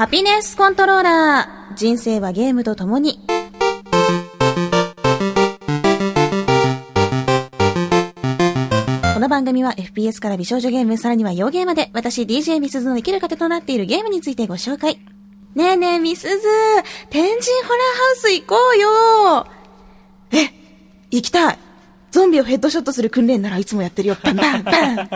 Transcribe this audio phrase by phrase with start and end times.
[0.00, 1.74] ハピネスコントローラー。
[1.74, 3.20] 人生はゲームと共に。
[9.12, 14.98] この番組は FPS から美少女ゲーム、さらには洋ゲーまで、私 DJ ミスズの生きる糧となっているゲームについてご紹介。
[15.54, 16.48] ねえねえ、ミスズ
[17.10, 19.46] 天神ホラーハウス行こうよ
[20.32, 20.50] え、
[21.10, 21.58] 行きたい
[22.10, 24.16] ゾンビをヘッドショットする訓練ならいつもやってるよ。
[24.22, 25.10] バンバンバン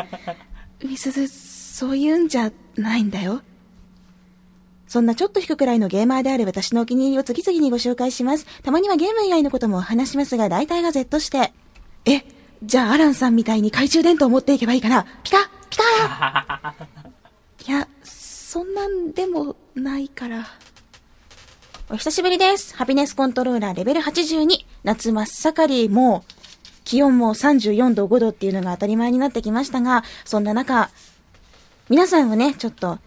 [0.87, 3.41] ミスズ、そういうんじゃないんだよ。
[4.87, 8.47] そんなちょっと低くらいのゲーマーである私のお気に入りを次々にご紹介します。
[8.63, 11.53] たまにはゲーム以外のことも話しますが、大体が Z して。
[12.05, 12.25] え、
[12.63, 15.05] じゃあアランさんみたいに懐中電灯を持っていけばいいかな？
[15.23, 16.75] ピカピカ
[17.67, 20.47] いや、そんなんでもないから。
[21.91, 22.77] お久しぶりです。
[22.77, 24.65] ハピネスコントローラーレベル82。
[24.85, 26.33] 夏真っ盛り、もう、
[26.85, 30.91] 気温も34度5度っていうのが当たり前になってきましたが、そんな中、
[31.89, 32.99] 皆さんをね、ちょっと、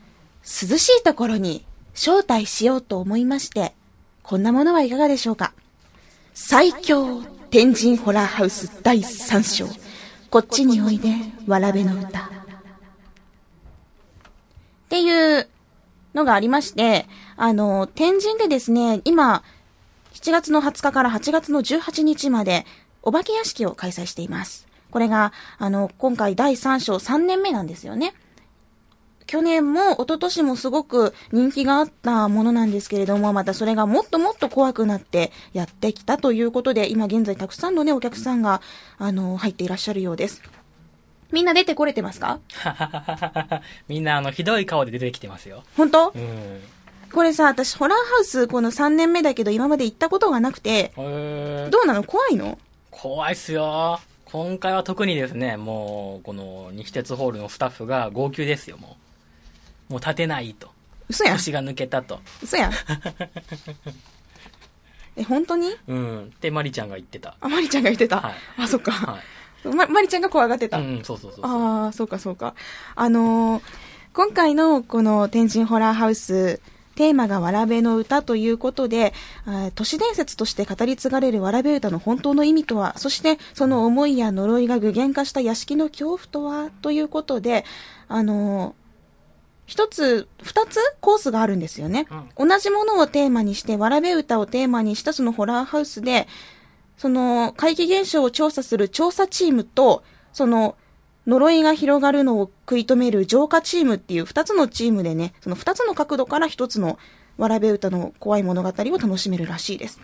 [0.47, 3.73] 涼しいところに招待しようと思いまして、
[4.23, 5.51] こんなものはいかがでしょうか？
[6.33, 9.67] 最強天神ホラーハウス第3章。
[10.29, 11.09] こっちにおいで、
[11.47, 12.19] わらべの歌。
[12.19, 12.29] っ
[14.89, 15.47] ていう
[16.13, 19.43] のがありまして、あの、天神でですね、今、
[20.13, 22.65] 7月の20日から8月の18日まで、
[23.03, 24.67] お化け屋敷を開催しています。
[24.91, 28.13] これが、あの、今回第3章3年目なんですよね。
[29.27, 38.61] 去年も一昨年もすごく人気があったものなんですけれども、またそれがもっともっと怖くなってやってきたということで、今現在たくさんのね、お客さんが、
[38.97, 40.41] あの、入っていらっしゃるようです。
[41.31, 42.39] みんな出てこれてますか？
[43.89, 45.63] みんなあの、ひどい顔で出てきてますよ。
[45.75, 46.13] 本当？
[46.15, 46.61] うん。
[47.11, 52.03] これさ、私、ホラーハウス、この3年目だけど、今まで行ったことがなくて、どうなの？
[52.03, 52.57] 怖いの？
[52.91, 53.99] 怖いっすよ。
[54.25, 59.06] 今回は特にですね、もう、この西鉄ホールのスタッフが号泣ですよ、もう。
[59.89, 60.69] もう立てないと。
[61.09, 61.37] 嘘やん。
[61.37, 62.19] 腰が抜けたと。
[62.43, 62.71] 嘘やん。
[65.15, 65.75] え、本当に？
[65.87, 66.23] うん。
[66.35, 67.35] ってマリちゃんが言ってた。
[67.41, 68.17] あ、マリちゃんが言ってた？
[68.21, 68.91] はいあ、そっか。
[68.91, 69.67] はい。
[69.75, 70.77] ま、マリちゃんが怖がってた。
[70.77, 71.45] うん、そうそうそう。
[71.45, 72.53] ああ、そうかそうか。
[72.95, 73.63] あのー
[74.13, 76.59] 今回のこの天神ホラーハウス、
[76.95, 79.13] テーマがわらべの歌ということで、
[79.75, 87.63] 都市伝説として語り継がれるわらべ歌の本当の意味とは、そしてその思いや呪いが具現化した屋敷の恐怖とは、ということで、
[88.07, 88.86] あのー
[89.67, 92.07] 一つ、二つコースがあるんですよね。
[92.37, 96.27] 同じものをテーマにして、わらべ歌をテーマにしたそのホラーハウスで、
[96.97, 100.75] その怪奇現象を調査する調査チームと、その
[101.27, 106.97] 呪いが広がるのを食い止める浄化チームっていう二つのチームでね、その二つの角度から一つの
[107.37, 109.99] わらべ歌の怖い物語を楽しめるらしいです。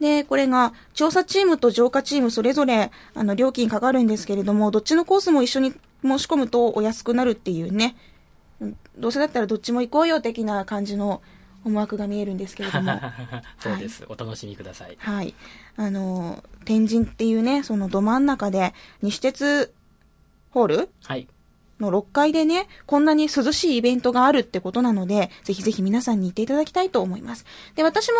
[0.00, 7.96] で、これが、調査チームと浄化チームそれぞれ、あの、料金かかるんですけれども、どっちのコースも一緒に申し込むとお安くなるっていうね、
[8.60, 11.22] うんどうせだったらどっちも行こうよ的な感じの
[11.64, 13.00] 思惑が見えるんですけれども。
[13.58, 14.96] そうです、お楽しみください。
[14.98, 15.34] はい。
[15.76, 19.72] あの、天神っていうね、そのど真ん中で、西鉄
[20.50, 21.28] ホールはい。
[21.80, 27.46] の6階でね、こんなに涼しいイベントがあるってことなので、ぜひぜひ皆さんに行っていただきたいと思います。
[27.74, 28.18] で、私も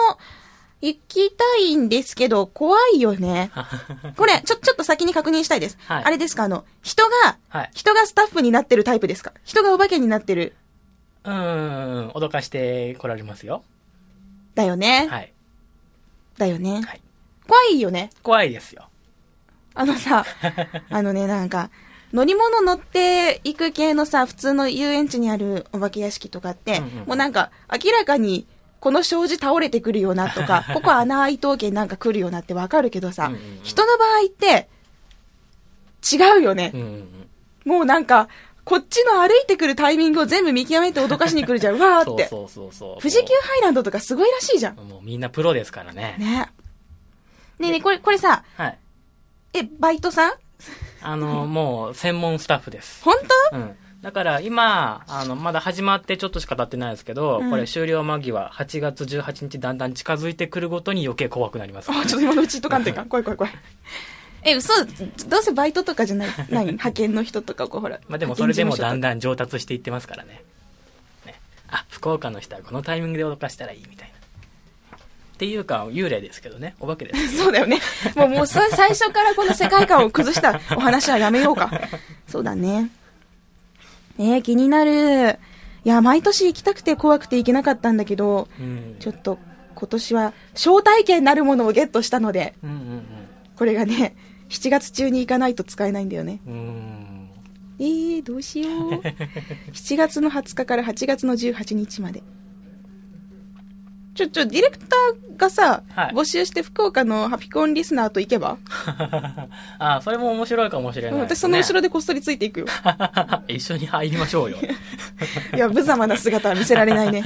[0.83, 3.51] 行きたいんですけど、怖いよね。
[4.17, 5.77] これ、ちょ、ちょっと先に確認したいです。
[5.87, 7.71] はいあれですか、あの、人が、はい。
[7.75, 9.33] 人がスタッフになってるタイプですか？
[9.45, 10.55] 人がお化けになってる。
[11.25, 11.33] うー
[12.07, 13.63] ん、脅かして来られますよ。
[14.55, 15.07] だよね。
[15.11, 15.33] はい。
[16.39, 16.81] だよね。
[16.83, 17.01] はい。
[17.47, 18.11] 怖いよね。
[18.23, 18.89] 怖いですよ。
[19.75, 20.25] あのさ、
[20.91, 21.71] あのね、なんか、
[22.13, 27.51] 乗り物乗っていく系のさ、普通の遊園地にあるお化け屋敷とかって、うんうんもうなんか、
[27.85, 28.47] 明らかに、
[28.81, 34.69] この障子倒れてくるよなとか、 ここ穴開いとうけなんか来るよなってわかるけどさ、うんうんうん人の場合って、
[36.13, 36.77] 違うよねう。
[36.79, 37.31] んうんうん。
[37.71, 38.29] もうなんか、
[38.65, 41.75] こっちの歩いてくるタイミングを全部見極めて脅かしに来るじゃん。
[41.77, 42.29] うわーって。
[42.29, 42.99] そうそうそうそう。
[43.01, 44.77] 富士急ハイランドとかすごいらしいじゃん。
[44.77, 46.17] もうみんなプロですからね。
[46.19, 46.27] ね。
[47.59, 48.79] ねえねえ、これ、これさ、はい。
[49.55, 50.33] え、バイトさん？
[51.03, 53.03] あの、もう専門スタッフです。
[53.05, 53.15] 本
[53.51, 53.57] 当？
[53.57, 53.77] うん。
[54.03, 61.91] だから今、あの、まだ始まってちょっとしか経ってないですけど、うんこれ終了間際、8月18日だんだん近づいてくるごとに余計怖くなります。
[61.91, 63.07] あ、 ちょっと今のうちとかんといかん。
[63.11, 63.53] 怖い怖い怖い。
[64.43, 64.73] え、嘘
[65.29, 66.29] どうせバイトとかじゃない？
[66.49, 68.01] 何 派遣の人とか、こうほら。
[68.09, 70.43] まあでもそれでもだんだだん上達していってますからね。
[71.27, 71.35] ね。
[71.69, 74.97] あ、福岡の人はこのタイミングで脅かしたらいいみたいな。
[74.97, 74.99] っ
[75.37, 76.75] ていうか、幽霊ですけどね。
[76.81, 77.37] お化けです。
[77.39, 77.81] そうだよね。
[78.17, 81.71] もう、もう最初からこの世界観を崩したお話はやめようか。
[82.29, 82.91] そうだね。
[84.21, 85.39] えー、気になる。
[85.83, 88.97] いや、毎年行きたくて怖くて行けなかったんだけど、うん。
[89.01, 89.39] ちょっと
[89.75, 93.03] 今年は招待券なるものをゲットしたので、うんうん
[93.57, 94.17] これがね、
[94.49, 96.41] 7月中に行かないと使えないんだよね。
[97.79, 98.91] えー、どうしよう。
[99.73, 102.23] 7月の20日から8月の18日まで。
[104.15, 108.59] ちょ、ちょ、ディレクターがさ、はい募集して福岡のハピコンリスナーと行けば、
[109.79, 112.67] あそれも面白いかもしれない、私その後ろででこっそりついていくよ。
[113.49, 114.59] 一緒に入りましょうよ。
[115.55, 117.23] いや、無様な姿は見せられないね。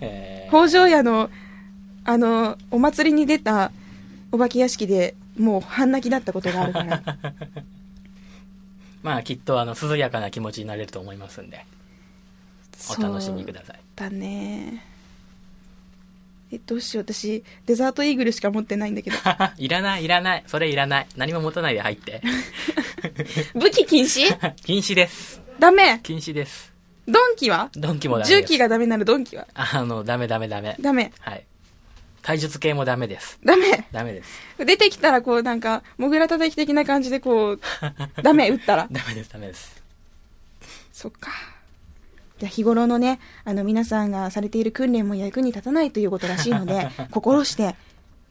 [0.00, 1.28] えー北条屋の、
[2.04, 3.70] あの、お祭りに出た
[4.32, 7.02] お化け屋敷でもう半泣きだったことがあるから。
[9.02, 11.64] まあきっとあの涼やかな気持ちになれると思いますんで
[12.98, 14.84] お楽しみくださいだね。
[16.50, 17.04] え、どうしよう。
[17.04, 19.16] 私、デザートイーグルしか持ってないんだけど。
[19.58, 20.44] いらないいらない。
[20.46, 21.06] それいらない。
[21.16, 22.22] 何も持たないで入って。
[23.54, 24.26] 武器禁止？
[24.64, 25.42] 禁止です。
[25.58, 26.00] ダメ。
[26.02, 26.72] 禁止です。
[27.06, 27.70] ドンキは？
[27.74, 28.40] ドンキもダメです。
[28.40, 29.46] 重機がダメならドンキは？
[29.54, 30.76] あのダメダメダメ。
[30.80, 31.12] ダメ。
[31.20, 31.44] はい。
[32.22, 33.38] 体術系もダメです。
[33.44, 33.86] ダメ。
[33.92, 34.40] ダメです。
[34.58, 37.60] 出てきたらこうなんか、モグラ叩き的な感じでこう、
[38.22, 38.88] ダメ、撃ったら。
[38.90, 39.82] ダメですダメです。
[40.92, 41.30] そっか。
[42.38, 47.74] じゃあ日頃のね、あの皆さんがされている訓練も役に立たないということらしいので、 心して、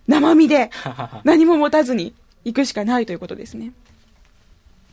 [0.08, 0.72] 生身で、
[1.26, 2.14] 何も持たずに
[2.46, 3.74] 行くしかないということですね。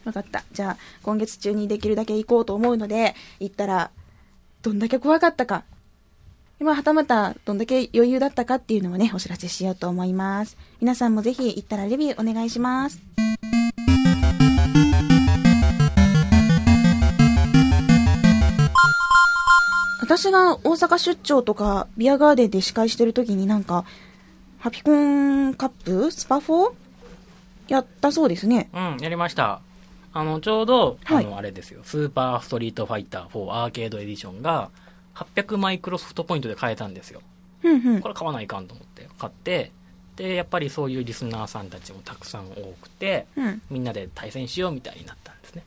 [0.05, 0.44] わかった。
[0.52, 3.90] じゃあ、今月中にできるだけ行こうと思うので、行ったら、
[4.62, 5.64] どんだけ怖かったか。
[6.61, 10.56] まあ、はたまた、どんだけ余裕だったかっていうのをね、お知らせしようと思います。
[10.81, 13.24] 皆さんもぜひ行ったらレビューお願いします。
[20.16, 23.84] 私が大阪出張とかビアガーデンで司会してる時になんか、
[24.58, 26.72] ハピコンカップスパ 4?
[27.69, 28.69] やったそうですね。
[28.72, 29.61] うんやりました
[30.12, 34.70] あのちょうど、はいあのあれですよスーパーストリートファイター4アーケードエディションが
[35.16, 37.20] 800マイクロソフトポイントで買えたんですよ
[37.61, 38.08] ふんふんこ。
[38.08, 39.72] れ買わないかんと思って買って
[40.16, 43.62] でやっぱりそういうリスナーさんたちもたくさん多くてうん。
[43.70, 45.64] みんなで対戦しようみたいになったんですね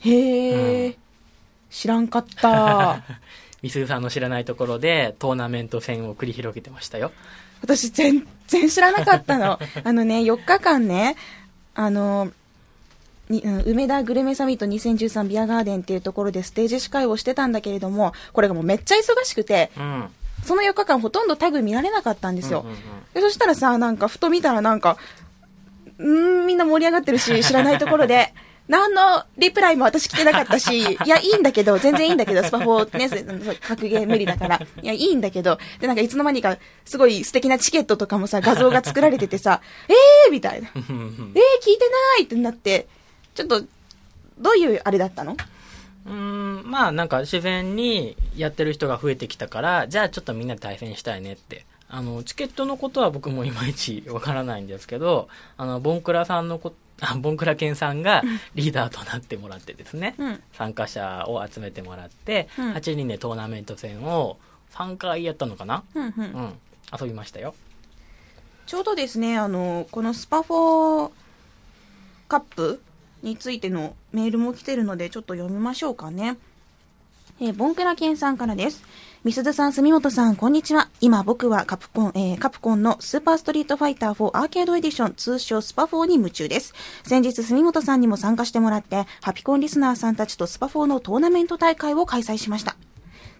[0.00, 1.03] へえ、うん
[1.74, 3.02] 知らんかった。
[3.62, 7.12] みすずさんの知らないところでトーナメント戦を繰り広げてましたよ
[7.62, 9.58] 私全然知らなかったの。
[9.82, 11.16] あのね、4日間ね、
[11.74, 12.30] あの、
[13.30, 20.08] 梅田グルメサミット2013ビアガーデンっていうところでステージ司会をしてたんだけれども、これがもうめっちゃ忙しくて、うん
[20.44, 22.60] その4日間ほとんどタグ見られなかったんですよ。
[22.60, 22.80] うんうんうん
[23.14, 24.98] でそしたらさ、なんかふと見たらなんか、
[25.98, 28.34] うーん、みんな盛り上がってるし、知らないところで、
[28.66, 33.16] 何のリプライも私来てなかったし、 いや、いいんだけど、全然いいんだけど、スパ4ね、そ
[33.52, 34.60] う格ゲー無理だから。
[34.82, 40.70] いや、いいんだけど、で、なんかいつの間にか、すごい素敵なチケットとかもさ、画像が作られててさ、 えーみたいな。
[40.74, 42.86] えー、聞いてないってなって、
[43.34, 43.62] ちょっと、
[44.38, 45.36] どういうあれだったの？
[46.06, 51.64] うーんまあなんか自然にやってる人が増えてきたからじゃあちょっとみんなで対戦したいねって
[51.96, 58.22] あのチケットのことは僕もいまいちわからないんですけどあのボンクラさんのこあ ボンクラケンさんが
[58.56, 60.42] リーダーとなってもらってですね、うん。
[60.52, 64.38] 参加者を集めてもらって、うん8人でトーナメント戦を
[64.72, 65.82] 3回やったのかな？
[65.94, 66.22] うん、うんう。
[66.22, 66.52] ん
[67.00, 67.54] 遊びましたよ
[68.66, 71.10] ちょうどですね、あの、このスパ4
[72.28, 72.80] カップ
[73.22, 76.36] についてのメールも来てるので、ちょっと読みましょうかね。
[77.40, 78.82] えーボンクラケンさんからです。
[79.24, 80.90] みすずさん、住本さん、こんにちは。
[81.00, 86.74] 今僕はカプコン、えーカプコンのスーパーストリートファイター4アーケードエディション、通称スパ4に夢中です。
[87.04, 92.76] 先日、住本さんにも参加してもらって、ハピコンリスナーさんたちとスパ4のトーナメント大会を開催しました。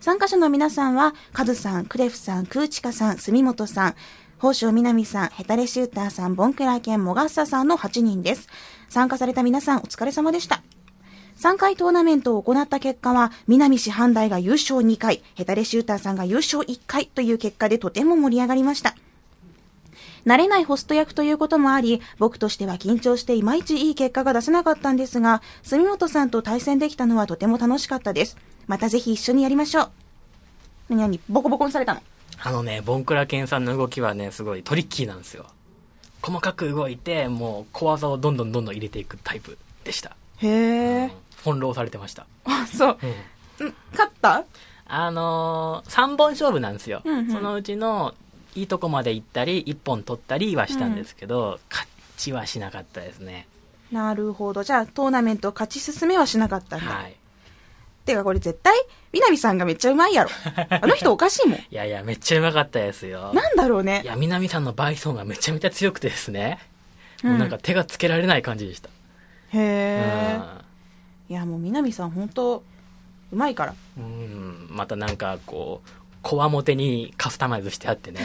[0.01, 3.95] 参加者の皆さんは、カズさん、クレフさん、クーチカさん、住本さん、
[4.39, 8.49] 宝生みなみさん、ヘタレシューターさん、ボンクラケン、モガッサさんの8人です。
[8.89, 10.63] 参加された皆さん、お疲れ様でした。
[11.39, 18.95] 3回トーナメントを行った結果は、南市阪大が優勝2回、ヘタレシューターさんが優勝1回という結果でとても盛り上がりました。
[20.27, 28.37] 慣れないホスト役ということもあり、僕としては緊張していまいちいい結果が出せなかったんですが、住本さんと対戦できたのはとても楽しかったです。
[28.67, 29.91] またぜひ一緒にやりましょう。
[30.89, 32.03] 何々、ボコボコにされたの？
[32.43, 35.47] あのねボンクラケンさんの動きはねすごいトリッキーなんですよ
[36.21, 41.13] 細かく動いてもう小技をどんどんどんどん入れていくタイプでした、へうんえ。
[41.43, 42.99] 翻弄されてましたあ、そう。
[43.61, 44.45] うんん勝った？
[44.87, 48.15] あのー、3本勝負なんですよ、うんうんそのうちの
[48.55, 53.49] いいとこまで行ったり1本取ったりはしたんですけど、勝ちはしなかったですね
[53.91, 54.63] なるほど。
[54.63, 56.87] じゃあ、トーナメントを勝ち進めはしなかったんだ。
[56.87, 57.17] はい
[58.07, 58.75] てか、これ絶対、
[59.13, 60.31] 南さんがめっちゃうまいやろ。
[60.71, 61.59] あの人おかしいもん。
[61.59, 64.07] いやいやめっちゃうまかったですよなんだろうねい。
[64.07, 66.59] や南さんのバイソンがめちゃめちゃ強くてですね、
[67.25, 68.91] うんもうなんか手がつけられない感じでした、
[69.55, 70.41] へえ。
[71.29, 72.63] いや、もう南さん本当
[73.33, 73.75] うまいから。
[73.99, 74.05] うん。
[74.05, 75.91] うんまたなんかこう
[76.23, 78.21] こわもてにカスタマイズしてあってね。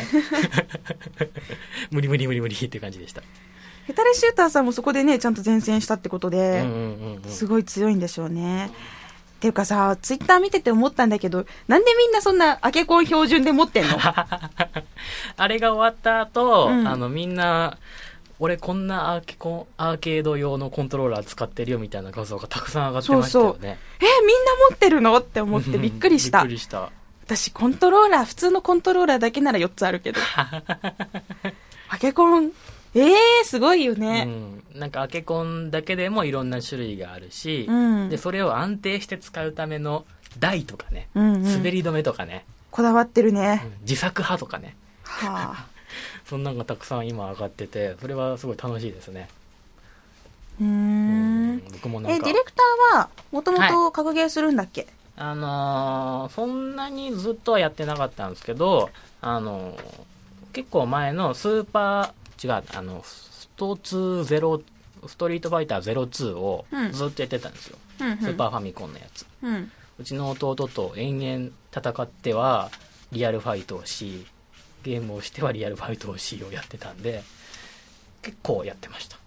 [1.91, 3.21] 無理無理無理無理っていう感じでした。
[3.85, 7.31] ヘタレシューターさんもそこでね、ちゃんと前線したってことで、うんうんうんうん。
[7.31, 8.67] すごい強いんでしょうね。
[8.67, 8.69] っ
[9.39, 13.97] ていうかさ、ツイッター見てて思ったんだけど、なんでみんなそんなアケコン標準で持ってんの？
[15.37, 16.87] あれが終わった後、うん。
[16.87, 17.77] あのみんな
[18.39, 23.77] 俺こんなアーケコンアーケード用のコントローラー使ってるよみたいな画像がたくさん上がってましたよね。
[23.99, 25.17] え、みんな持ってるの？
[25.17, 26.39] って思ってびっくりした。
[26.39, 26.51] びっく。
[26.53, 26.89] りした。
[27.23, 30.21] 私、コントローラー、普通のコントローラーだけなら4つあるけど。
[31.89, 32.51] アケコン、
[32.95, 34.23] えー、すごいよね。
[34.73, 38.09] うん、なんかアケコンだけでもいろんな種類があるし、うん。
[38.09, 40.05] でそれを安定して使うための
[40.39, 41.43] 台とかね、うんうん。
[41.43, 43.55] 滑り止めとかね、こだわってるうね。
[43.55, 43.73] ん。
[43.81, 44.75] 自作派とかね。
[45.03, 45.78] はあ。
[46.29, 49.29] そんなのがたくさん今上がっててそれはすごい楽しいですね、
[50.61, 51.63] うんん。
[51.71, 58.89] 僕もなんえ、かディレクターは、もともと格ゲーするんだっけ、あのーそんなにずっとはやってなかったんですけど、
[59.21, 59.79] あのー
[60.53, 64.61] 結構前のスーパー、違う、あの、スト2ゼロ、
[65.07, 67.77] ストリートファイター02をうんずっとやってたんですよ。
[68.01, 68.17] うん、うん。
[68.17, 69.25] スーパーファミコンのやつ。
[69.43, 69.71] うん。
[69.99, 72.71] うちの弟と延々戦っては
[73.11, 74.25] リアルファイトをし、
[74.83, 77.23] ゲームをしてはリアルファイトをしをやってたんで、
[78.21, 79.17] 結構やってました。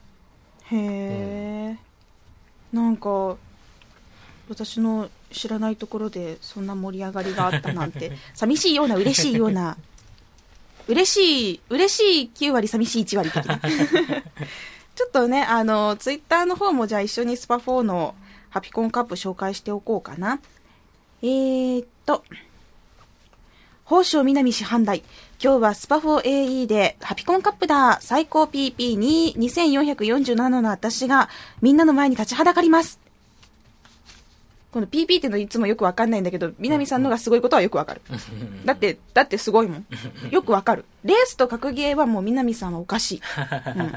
[0.71, 1.77] へえ、
[2.73, 3.37] なんか
[4.49, 9.77] 私の知らないところでそんな盛り上がりがあったなんて 寂しいような嬉しいような
[10.89, 13.59] 嬉しい嬉しい9割寂しい1割的な
[14.95, 18.15] ちょっとねあのツイッターの方もじゃあ一緒にスパ4の
[18.51, 20.41] ハピコンカップ紹介しておこうかな
[21.23, 22.25] えー、っと
[23.85, 25.03] 宝生南市販売。
[25.43, 27.99] 今日はスパ 4AE でハピコンカップだ。
[28.01, 31.29] 最高 PP に2447の私が
[31.61, 33.01] みんなの前に立ちはだかります。
[34.71, 38.03] この PP ってのいつもよくわかんないんだけど、南さんのがすごいことはよくわかる。
[38.65, 39.87] だって、だってすごいもん。
[40.31, 40.85] よくわかる。
[41.03, 43.23] レースと格ゲーはもう南さんはおかしい。
[43.77, 43.93] うん。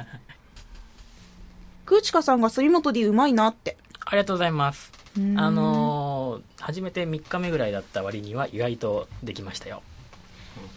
[1.86, 3.78] クーチカさんが杉本でうまいなって。
[4.04, 4.92] ありがとうございます。
[5.16, 9.84] うーんあのー初めて3日目ぐらいだった割には意外とできましたよ。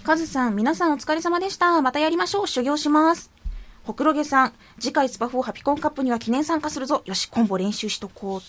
[0.05, 1.81] カズさん、皆さんお疲れ様でした。
[1.83, 2.47] またやりましょう。
[2.47, 3.31] 修行します。
[3.85, 7.03] ほくろげさん、次回スパ4ハピコンカップには記念参加するぞ。
[7.05, 8.43] よし、コンボ練習しとこう。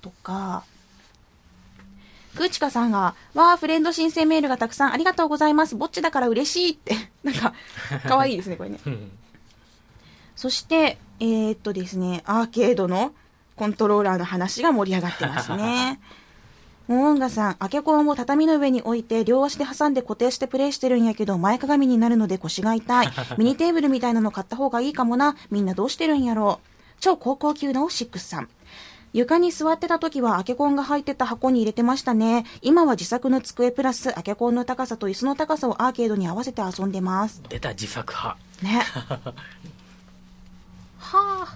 [0.00, 0.64] とか、
[2.34, 5.76] クーチカさんが、わー、フレンド申請メールがたくさんありがとうございます。
[5.76, 6.94] ぼっちだから嬉しいって。
[7.22, 7.54] なんか、
[8.06, 8.80] かわいいですね、これね。
[8.84, 9.10] うん
[10.36, 13.14] そして、えー、っとですね、アーケードの
[13.54, 16.00] コントローラーの話が盛り上がってますね。
[16.86, 23.08] モーンガさん、アケコンを畳の上に置いて、両足で挟んで固定してプレイしてるんやけど、前かがみになるので腰が痛い。
[23.38, 25.34] ミニテーブルみたいなの買った方がいいかもな。
[25.50, 26.60] みんなどうしてるんやろ？
[26.62, 26.66] う。
[27.00, 28.48] 超高校級のシックスさん。
[29.14, 32.44] 床に座ってた時はアケコンが入ってた箱に入れてましたね。
[32.60, 37.40] 今は自作の机プラスアケコンの高さと椅子の高さをアーケードに合わせて遊んでます。
[37.48, 38.36] 出た自作派。
[38.62, 38.82] ね。
[40.98, 41.54] はあ。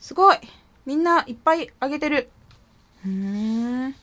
[0.00, 0.36] すごい。
[0.84, 2.28] みんないっぱいあげてる。
[3.06, 3.94] うーん。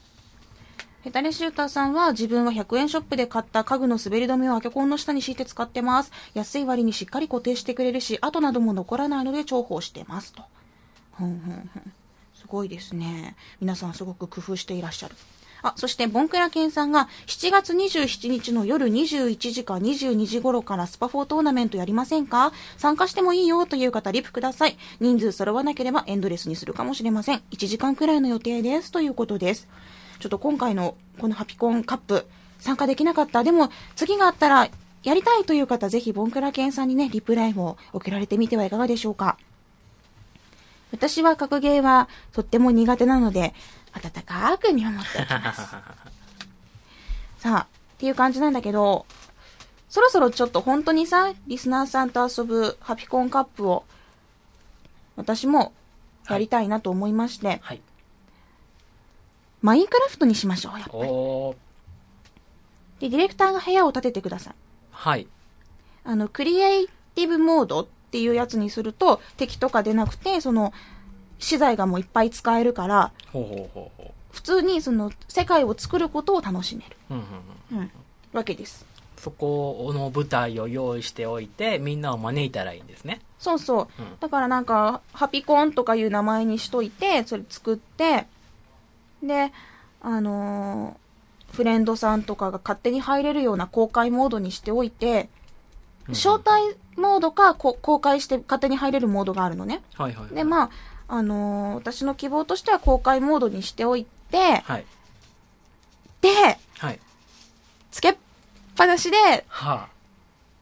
[1.04, 6.12] ヘタレシューターさんは自分は100円ショップで買った家具の滑り止めをアケコンの下に敷いて使ってます。
[6.36, 10.44] 安い割にしっかり固定してくれるし、跡なども残らないので重宝してますと。
[11.18, 11.94] ふんふんふん。
[12.36, 13.36] すごいですね。
[13.60, 15.16] 皆さんすごく工夫していらっしゃる。
[15.64, 22.52] あ、そして、ボンクラケンさんが、7月27日の夜21時か22時頃からスパ4トーナメントやりませんか？
[22.78, 24.78] 参加してもいいよという方、リプください。
[25.00, 27.44] 人数揃わなければエンドレスにするかもしれません。
[27.52, 28.92] 1時間くらいの予定です。
[28.92, 29.68] ということです。
[30.22, 32.28] ちょっと今回のこのハピコンカップ、
[32.60, 33.44] 参加できなかった。
[33.44, 34.70] でも、次があったら、
[35.04, 39.38] やりたいという方、ぜひ、ボンクラケンさんにね、リプライも送られてみてはいかがでしょうか。
[40.92, 43.56] 私は格ゲーはとっても苦手なので、
[43.94, 45.62] 温かく見守っておきます。
[47.40, 47.66] さあ、っ
[47.98, 49.08] ていう感じなんだけど、
[49.90, 53.86] そろそろちょっと本当にさ、リスナーさんと遊ぶハピコンカップを、
[55.16, 55.74] 私も
[56.30, 57.82] やりたいなと思いまして、はい。
[59.62, 60.98] マインクラフトにしましょう、やっぱり。
[61.10, 63.02] おー。
[63.02, 64.54] で、ディレクターが部屋を建ててください。
[64.92, 65.28] はい。
[66.04, 70.74] あの、クリエイティブモードっていうやつにすると、敵とか出なくて、その、
[71.40, 76.98] 資材がもういっぱい使えるから、ほうほうほうほ普通にその、世界を作ることを楽しめる。
[77.10, 77.14] う。
[77.16, 77.26] うんうん
[77.72, 77.78] うん。
[77.80, 77.92] うん。
[78.34, 78.86] わけです。
[79.18, 83.22] そこの舞台を用意しておいて、みんなを招いたらいいんですね。
[83.38, 83.88] そうそう。
[84.00, 88.26] うんだからなんか、ハピコンとかいう名前にしといて、それ作って、
[89.24, 89.52] で、
[90.02, 91.02] あのー
[91.52, 95.30] フレンドさんとかが勝手に入れるような公開モードにしておいて、
[96.08, 99.84] うん招待モードかこ公開して勝手に入れるモードがあるのね。
[99.96, 100.36] はいはいはい。
[100.36, 100.70] で、まあ、
[101.08, 104.86] あのー私の希望としては公開モードにしておいて、はい。
[106.22, 106.30] で、
[106.80, 107.00] はい。
[107.92, 108.16] つけっ
[108.76, 109.90] ぱなしで、は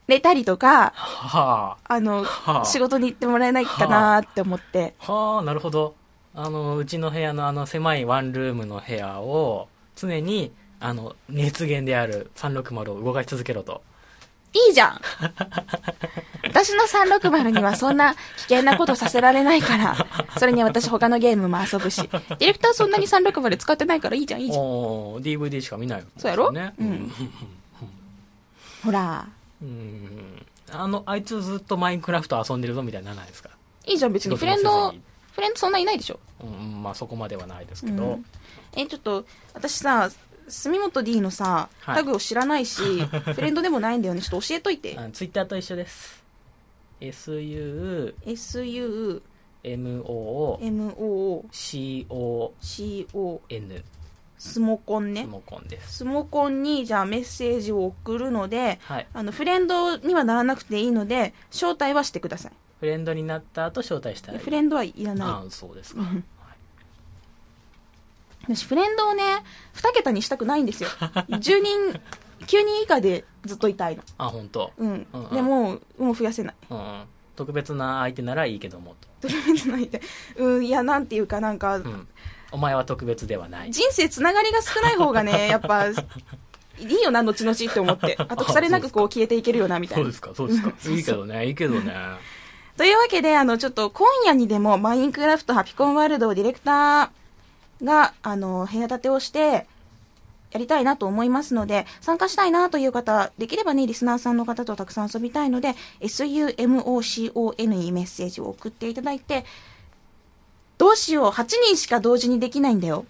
[0.07, 4.95] れたりとか、はあの、はあ仕事に行ってもらえないかなって思って。
[5.07, 5.11] あ。
[5.11, 5.95] はあ、なるほど。
[6.41, 13.81] あの、うちの部屋のあの狭いワンルームの部屋を常に、あの、熱源である360を動かし続けろと。
[14.51, 15.01] いいじゃん
[16.43, 19.95] 私の360にはそんな危険なことさせられないから。
[20.39, 22.01] それに私他のゲームも遊ぶし。
[22.01, 24.63] ディレクターそんなに360使ってないからいいじゃん、いいじゃん。
[24.63, 26.51] DVD しか見ないもんそうやろ？
[26.51, 26.73] ね。
[26.79, 27.11] うん
[28.85, 29.27] ほら。
[29.61, 30.45] うん。
[30.71, 33.49] あの、あいつずっとマインクラフト遊んでるぞみたいにならないですか？
[33.85, 35.01] いいじゃん、別にフレンドに
[35.33, 36.19] フレンドそんないないでしょ？
[36.43, 38.25] うん、まあそこまではないですけどうん。
[38.75, 40.09] え、ちょっと、私さ、
[40.47, 42.81] 住本 D のさ、はいタグを知らないし、
[43.35, 44.21] フレンドでもないんだよね。
[44.21, 44.97] ちょっと教えといて。
[45.13, 46.23] ツイッターと一緒です。
[47.01, 48.13] SUMO
[49.63, 51.43] SUMOCO
[52.61, 53.83] CON
[54.37, 55.25] スモコンね。
[55.25, 55.97] モコンです。
[55.97, 59.07] スモコンにじゃあメッセージを送るので、はい。
[59.13, 62.51] あの、フレンドにはならなくていいので、招待はしてください。
[62.79, 64.43] フレンドになった後招待したらいい。
[64.43, 66.01] フレンドはいらあなあ、そうですか。
[68.43, 69.23] 私、フレンドをね、
[69.75, 70.89] 2桁にしたくないんですよ。
[71.29, 74.03] 10人、9人以下でずっといたいの。
[74.17, 74.71] あ、本当。
[74.77, 75.35] うんうんうん。
[75.35, 76.55] でも、もう増やせない。
[76.69, 77.03] うんうん。
[77.35, 79.29] 特別な相手ならいいけどもと。
[79.29, 80.01] 特別ないで。
[80.37, 82.07] うん、いや、なんていうかなんか、うん。
[82.51, 83.71] お前は特別ではない。
[83.71, 85.93] 人生つながりが少ない方がね、 やっぱ、い
[86.79, 88.15] いよな、後々って思って。
[88.17, 90.15] あと、腐れなくこう消えていけるよな、みたいなそうで。
[90.15, 90.73] すか、そうですか。
[90.89, 91.93] いいけどね、いいけどね。
[92.79, 99.67] というわけで、あの、ちょっと今夜にでも、マインクラフトハピコンワールドをディレクターが、あの、部屋建てをして、
[100.51, 109.43] やりたいなと思いますので、参加したいなという方、できればね、リスナーさんの方とたくさん遊びたいので、SUMOCON にメッセージを送っていただいて、
[110.77, 113.03] どうしよう、8人しか同時にできないんだよ。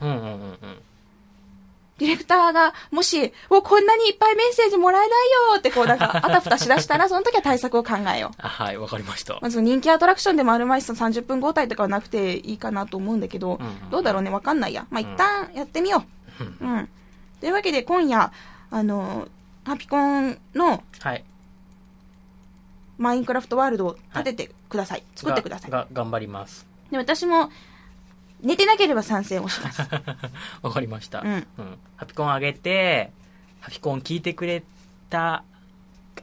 [0.00, 0.58] うんうんうんうん。
[1.98, 5.10] ディレクターが、もし、お、こんなにいっぱいメッセージもらえない
[5.52, 8.36] よって、こう、なんか、 あたふたしだしたら、その時は対策を考えよう。
[8.38, 9.38] あはい、わかりました。
[9.42, 14.86] まず人気アトラクションでもあるまいしさ30分交代とかはなくていいかなと思うんだけど、うんうんどうだろうね、わかんないや。
[14.90, 16.04] まあ、一旦やってみよ
[16.40, 16.64] う。
[16.64, 16.88] うん。
[17.40, 18.30] というわけで、今夜、
[18.70, 19.28] あの、
[19.64, 21.24] ハピコンのはい。
[22.98, 25.04] マインクラフトワールドを立ててください。
[25.14, 25.70] 作ってください。
[25.92, 26.66] 頑張ります。
[26.90, 27.50] で、私も、
[28.40, 29.82] 寝てなければ賛成をします。
[30.62, 31.20] わかりました。
[31.20, 31.46] うん
[31.96, 33.12] ハピコン上げて、
[33.60, 34.62] ハピコン聞いてくれ
[35.10, 35.42] た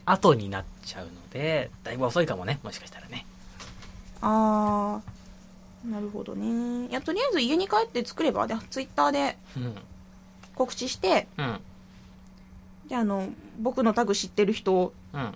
[0.06, 3.26] 後になっちゃうので、だいぶ遅いかもね、もしかしたらね。
[4.22, 6.88] あー、なるほどね。
[6.88, 9.76] いや、とりあえず家に帰って作れば、で、ツイッターでうん。
[10.56, 11.60] 告知して、うん。
[12.88, 15.36] で、あの、僕のタグ知ってる人、うん。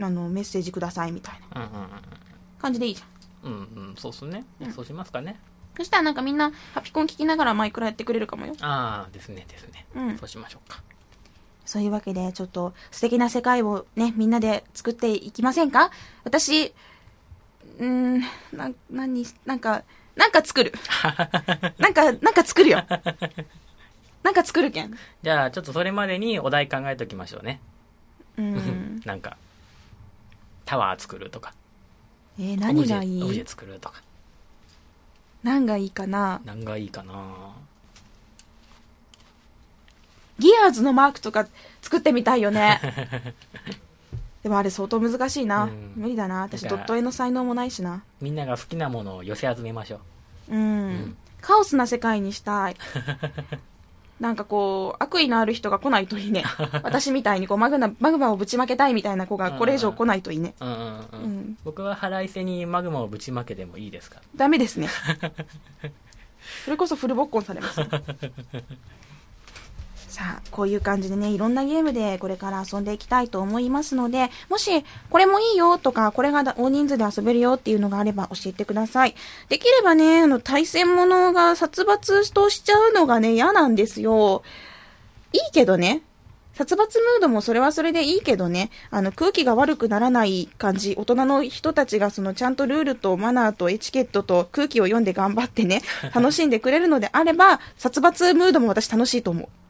[0.00, 1.66] あの、メッセージくださいみたいなうん。
[1.66, 1.88] うん。
[2.58, 3.08] 感じでいいじゃん。
[3.44, 3.52] うん。
[3.52, 3.88] うん。
[3.90, 3.96] うん。
[3.96, 4.44] そうっすね。
[4.60, 5.38] うんそうしますかね。
[5.76, 8.54] そしたらなんかみんな、ハピコン聞きながらマイクラやってくれるかもよ。
[8.60, 9.86] ああ、ですね、ですね。
[9.94, 10.82] うんそうしましょうか。
[11.66, 15.90] そういうわけで、ちょっと素敵な世界をね、みんなで作っていきませんか？
[16.22, 18.20] 私、うーん、
[18.52, 19.82] な、何、なんか、
[20.14, 20.72] なんか作る。
[21.78, 22.84] なんか、なんか作るよ。
[24.22, 24.94] なんか作るけん。
[25.22, 27.60] じゃあ、ちょっとそれまでにお題考えておきましょうね。
[28.38, 29.00] うん。
[29.04, 29.36] なんか、
[30.66, 31.52] タワー作るとか。
[32.38, 33.22] えー何がいい？
[33.22, 34.02] オブジェ作るとか。
[35.42, 36.40] 何がいいかな？
[36.44, 37.52] 何がいいかな？
[40.38, 41.46] ギアーズのマークとか
[41.80, 42.80] 作ってみたいよね。
[44.42, 45.64] でもあれ相当難しいな。
[45.64, 46.42] うん無理だな。
[46.42, 48.02] 私ドット絵の才能もないしな。
[48.20, 50.00] みんなが好きなものを寄せ集めましょ
[50.48, 50.54] う。
[50.54, 52.76] うん、んカオスな世界にしたい。
[54.20, 56.44] なんかこう、悪意のある人が来ないといいね。
[56.84, 60.54] 私みたいにこうマグナ、マグマをぶちまけたいみたいな子がこれ以上来ないといいね。
[60.60, 60.80] うんうんうん。
[60.80, 64.20] うん僕は腹いせにマグマをぶちまけてもいいですか？
[64.36, 64.88] ダメですね。
[66.64, 67.80] それこそフルボッコンされます。
[70.14, 79.16] さあ、こういう感じでね、いろんなゲームでこれから遊んでいきたいと思いますので、もし、これもいいよとか、これが大人数で遊べるよっていうのがあれば教えてください。
[79.48, 84.44] できればね、あの、対戦ものが殺伐としちゃうのがね、嫌なんですよ。
[85.32, 86.02] いいけどね。
[86.52, 95.82] 殺伐ムードもそれはそれでいいけどね、あの空気が悪くならない感じ、大人の人たちがそのちゃんとルールとマナーとエチケットと空気を読んで頑張ってね、
[96.14, 99.63] 楽しんでくれるのであれば、殺伐ムードも私楽しいと思う。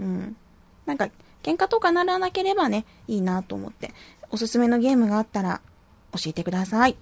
[0.00, 0.36] うん。
[0.86, 1.08] なんか、
[1.42, 3.94] 喧嘩とかならなければね、いいなと思って。
[4.30, 5.60] おすすめのゲームがあったら
[6.12, 6.96] 教えてください。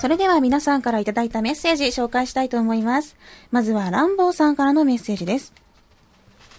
[0.00, 3.16] それでは皆さんからいただいたメッセージ紹介したいと思います。
[3.50, 5.54] まずはランボーさんからのメッセージです。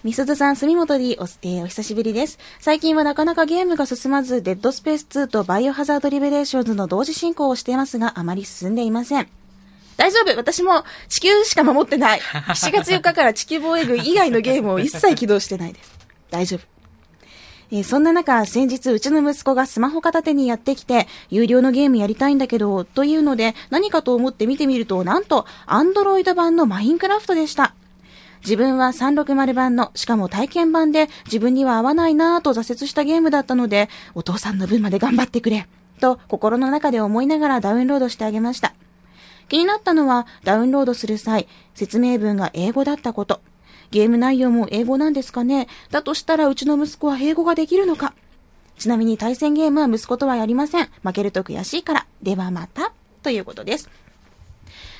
[0.02, 2.38] みすずさん、住本 D お,、えーお久しぶりです。
[2.60, 9.28] 最近はなかなかゲームが進まず、デッドスペース2とバイオハザードリベレーションズの同時進行をしていますが、あまり進んでいません。
[9.96, 12.20] 大丈夫私も地球しか守ってない。
[12.20, 15.98] 7月4日から地球防衛軍以外のゲームを一切起動してないです。
[16.30, 16.60] 大丈夫。
[17.72, 27.74] えーそんな中、先日うちの息子がスマホ片手にやってきて、有料のゲームやりたいんだけど、というので、何かと思って見てみると、なんと、アンドロイド版のマインクラフトでした。
[28.44, 35.66] 自分は360版の、しかも体験版で自分には合わないなぁと挫折したゲームだったので、お父さんの分まで頑張ってくれ、
[36.00, 38.74] と心の中で思いながらダウンロードしてあげました。
[39.48, 43.40] 気になったのは、ダウンロードする際、説明文が英語だったこと。
[43.90, 45.68] ゲーム内容も英語なんですかね？
[45.90, 48.14] だとしたらうちの息子は英語ができるのか？
[48.76, 50.88] ちなみに対戦ゲームは息子とはやりません。
[51.02, 52.06] 負けると悔しいから。
[52.22, 52.92] ではまた。
[53.22, 53.88] ということです。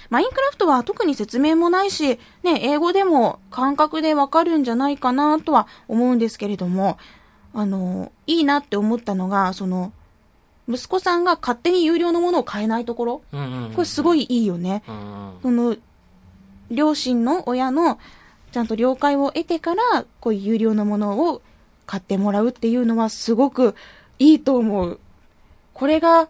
[0.09, 6.96] マインクラフトは特に説明もないし、ね、英語でも感覚でわかるんじゃないかなとは思うんですけれども、
[7.52, 9.92] あの、いいなって思ったのが、その、
[10.68, 13.22] 息子さんが勝手に有料のものを買えないところ。
[13.33, 14.83] うんうんうんこれすごいいいよね。
[14.88, 15.76] うんその、
[16.70, 17.98] 両親の親の
[18.52, 21.42] ちゃんと了解を得てから、こういう有料のものを
[21.87, 23.74] 買ってもらうっていうのはすごく
[24.18, 25.00] いいと思う。
[25.74, 26.29] これが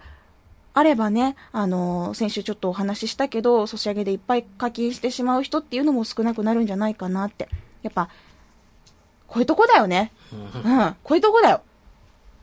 [0.74, 7.48] あればね、あの、先週ちょっとお話ししたけど、ソシャゲでいっぱい課金してしまう人っていうのも少なくなるんじゃないかなって。
[7.82, 8.10] やっぱ、
[9.26, 10.12] こういうとこだよね。
[10.32, 11.62] うん、こういうとこだよ。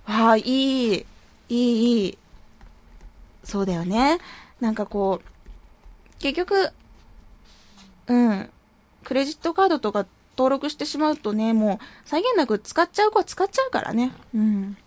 [0.06, 1.06] ああ、いい、
[1.49, 2.17] いい、いい。
[3.43, 4.19] そうだよね。
[4.60, 6.69] なんかこう、結局、
[8.08, 8.49] うん、
[9.03, 10.06] クレジットカードとか
[10.38, 14.12] 登録してしまうとね、もう際限なく使っちゃう子は使っちゃうからね。
[14.34, 14.77] うん。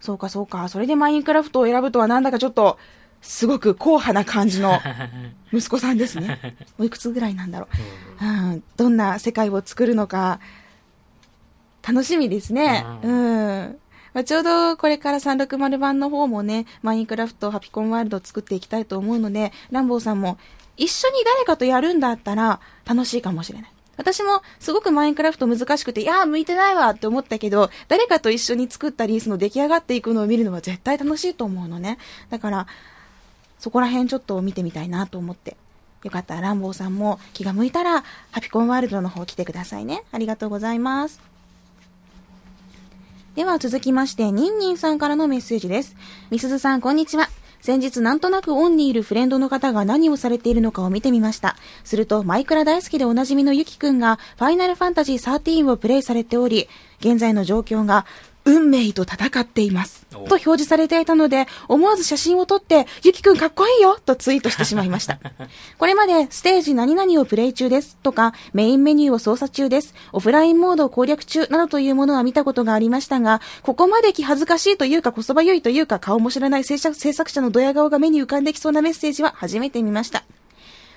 [0.00, 0.68] そうかそうか。
[0.68, 2.78] それでマインクラフトを選ぶとはなんだかちょっと、
[3.22, 4.78] すごく硬派な感じの
[5.52, 6.56] 息子さんですね。
[6.78, 7.68] おいくつぐらいなんだろ
[8.20, 8.24] う。
[8.24, 10.40] うん、どんな世界を作るのか、
[11.86, 12.84] 楽しみですね。
[13.02, 13.78] ううん。
[14.12, 20.38] まあ、ちょうどこれから360版の方もね、マインクラフト、ハピコンワールドを作っていきたいと思うので、ランボーさんも
[20.76, 23.70] 一緒に誰かとやるんだったら楽しいかもしれない。
[23.96, 31.98] 私もすごくマインクラフト難しくて、いやー向いてないわって思ったけど、誰かと一緒に作ったり、その出来上がっていくのを見るのは絶対楽しいと思うのね。
[32.30, 32.66] だから、
[33.58, 35.58] そこら辺ちょっと見てみたいなと思って。
[36.02, 40.02] よかったらランボーさんも気が向いたら、ハピコンワールドの方来てくださいね。
[40.12, 41.29] ありがとうございます。
[43.36, 45.94] では続きまして、ニンニンさんからのメッセージです。
[46.30, 47.28] みすずさん、こんにちは。
[47.60, 51.54] 先日なんとなくオンにいるフレンドの方が何をされているのかを見てみました。
[51.84, 58.04] すると、マイクラ大好きでおなじみのゆきくんが、ファイナルファンタジー13をプレイされており、現在の状況が、
[58.44, 60.06] 運命と戦っています。
[60.10, 65.18] とお表示されていたので、思わず写真を撮って、ゆきくんかっこいいよとツイートしてしまいました。
[65.78, 80.24] これまで、ステージ何々をプレイ中ですとか、メインメニューを操作中です、オフラインモードを攻略中などというものは見たことがありましたが、ここまで気恥ずかしいというか、こそばゆいというか、顔も知らない制作制作者のドヤ顔が目に浮かんできそうなメッセージは初めて見ました。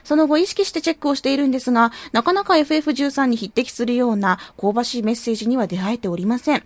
[0.04, 6.64] その後意識してチェックをしているんですが、なかなか FF13 に匹敵するような香ばしいメッセージには出会えておりません。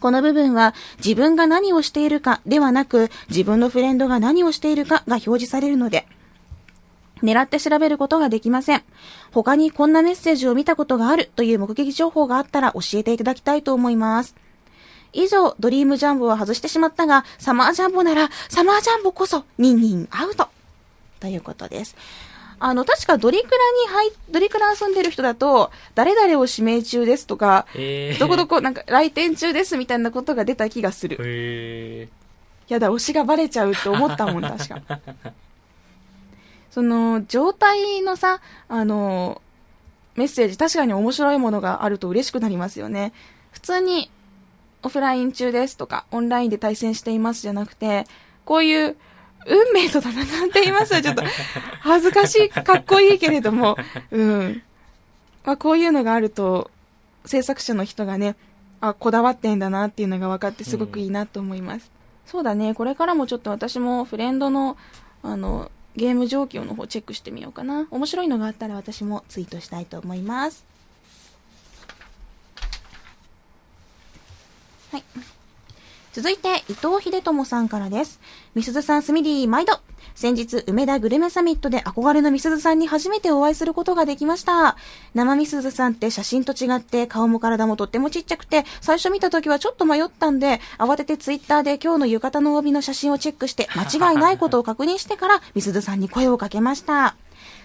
[0.00, 6.06] この部分は自分が何をしているかではなく自分のフレンドが何をしているかが表示されるので
[7.22, 8.82] 狙って調べることができません。
[9.32, 14.34] 他にこんなメッセージを見たことがあるという目撃情報があったら教えていただきたいと思います。
[15.12, 20.48] 以上、ドリームジャンボは外してしまったが、サマージャンボなら、サマージャンボこそ、ニンニンアウト。
[21.20, 21.96] ということです。
[22.58, 31.18] あの、確かドリクラに入、ドリクラ遊んでる人だと、誰々を指名中ですとか、へーどこどこ、なんか来店中ですみたいなことが出た気がする。
[31.20, 32.08] へ
[32.68, 34.82] やだ、推しがバレちゃうって思ったもん、 確か。
[36.70, 39.40] その、状態のさ、あの、
[40.14, 43.12] メッセージ、確かに面白いものがあると嬉しくなりますよね。
[43.50, 44.10] 普通に、
[44.82, 48.06] オフライン中ですとか、オンラインで対戦していますじゃなくて、
[48.44, 48.96] こういう、
[49.46, 51.22] 運命と戦っていますちょっと、
[51.80, 53.76] 恥ずかしい、かっこいいけれども、
[54.10, 54.62] うん。
[55.44, 56.70] まあ、こういうのがあると、
[57.24, 58.36] 制作者の人がね、
[58.80, 61.90] あ、こだわってんだなっていうのが分かってすごくいいなと思います。
[62.26, 64.76] そうだね、これからもちょっと私もフレンドの、
[65.22, 67.86] あの、ゲーム状況の方チェックしてみようかな。
[67.90, 70.64] 面白いのがあったら私もツイートしたいと思います。
[74.92, 75.04] はい。
[76.16, 78.20] 続いて、伊藤秀友さんからです。
[78.54, 79.80] みすずさん、すみりー、毎度。
[80.14, 84.78] 先日、梅田グルメサミットで憧れのみすずさんに初めてお会いすることができました。
[85.12, 97.14] 生みすずさんって写真と違って顔も体もとってもちっちゃくて、最初見た時はちょっと迷ったんで、慌ててツイッターで今日の浴衣の帯の写真をチェックして、間違いないことを確認してから、みすずさんに声をかけました。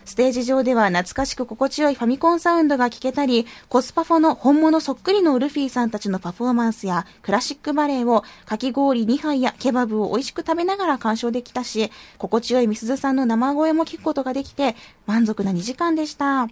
[0.06, 16.48] ステージ上では懐かしく心地よいファミコンサウンドが聴けたり、コスパフォの本物そっくりのウルフィーさんたちのパフォーマンスやクラシックバレエをかき氷2杯やケバブを美味しく食べながら鑑賞できたし、心地よいみすずさんの生声も聞くことができて、満足な2時間でした。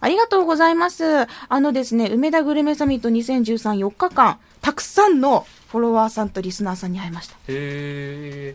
[0.00, 1.04] ありがとうございます。
[1.04, 1.26] あ
[1.60, 7.36] のですね、梅田グルメサミット2013 4日間、たくさんのフォロワーさんとリスナーさんに会いました。
[7.48, 8.54] へ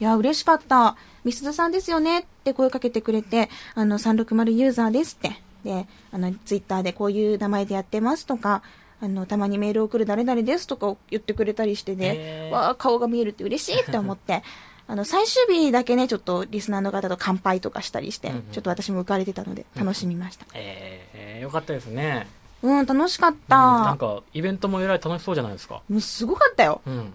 [0.00, 0.96] いや、嬉しかった。
[1.28, 5.40] みすずさんですよねって声かけてくれて、あの、360ユーザーですって。
[5.62, 8.62] で、あの、ツイッターでこういう名前でやってますとか、
[9.02, 14.42] あの、たまにメールを送る誰々ですとか言ってくれたりしてへね、ーわあ、顔が見えるって嬉しいって思って、
[14.88, 20.46] あの、最終日だけね、ちょっとリスナーの方と乾杯とかしたりして、うんうんちょっと私も浮かれてたので、楽しみました。
[20.54, 22.26] えー、よかったですね。
[22.62, 23.98] うん、楽しかっうんなたん。
[23.98, 25.82] か、イベントもえらい楽しそうじゃないですか。
[25.90, 26.80] もうすごかったよ。
[26.86, 27.12] うん。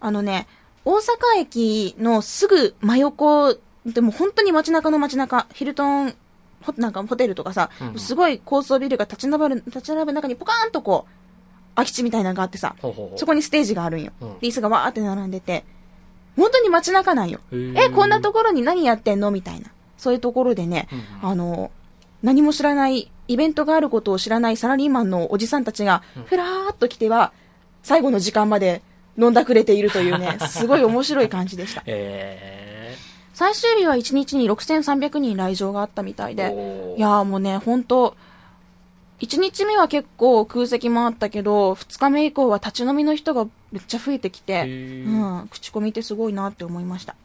[0.00, 0.46] あのね、
[0.84, 1.00] 大阪
[1.38, 6.14] 駅のすぐ真横、でも本当に街中の街中、ヒルトン、
[6.62, 13.18] ホなんかホテルとかさ、うんうんすごい高層ビルが立ち並ぶ、立ち並ぶ中にポカーンとこう、空き地みたいなのがあってさ、ほうほうほう。
[13.18, 14.12] そこにステージがあるんよ。
[14.20, 15.64] うんで椅子がわーって並んでて、
[16.36, 17.40] 本当に街中なんよ。
[17.52, 19.30] え、こんなところに何やってんの？
[19.30, 19.70] みたいな。
[19.96, 20.88] そういうところでね、
[21.22, 21.70] うんあの、
[22.22, 27.32] 何も知らない、イベントがあることを知らないサラリーマンのおじさんたちがうん、ふらーっと来ては、
[27.82, 28.82] 最後の時間まで
[29.18, 31.82] 飲んだくれているというね、 すごい面白い感じでした。
[31.86, 32.96] え
[33.32, 36.36] 最終日は1日に6300人来場があったみたいー。
[36.36, 38.16] で、いやーもうね、本当
[39.20, 44.62] 1日目は結構空席もあったけど、2日目以降は立ち飲みの人がめっちゃ増えてきて、
[45.06, 47.16] うん、口コミってすごいなって思いました。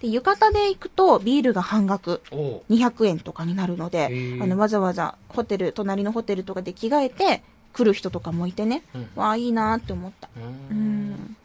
[0.00, 2.22] で、浴衣で行くとビールが半額。
[2.30, 7.42] おー200円とかになるのであの、わざわざホテル、隣のホテルとかで着替えて
[7.78, 10.28] 来る人とかもいてね、うんわあ、いいなって思った。
[10.36, 11.36] ううんん。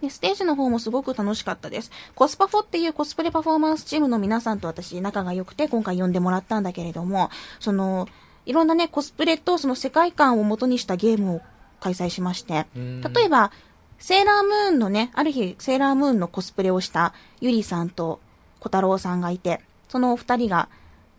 [0.00, 1.90] で、ステージの方もすごく楽しかったです。
[2.14, 8.08] コスパフォっていうコスプレパフォーマンスチームの皆さんと私仲が良くて今回呼んでもらったんだけれども、その、
[8.46, 11.40] いろんなね、コスプレとその世界観を元にしたゲームを
[11.80, 13.52] 開催しまして、うん例えば、
[13.98, 18.20] セーラームーンのね、ある日、セーラームーンのコスプレをしたゆりさんと
[18.60, 20.70] 小太郎さんがいて、そのお二人が、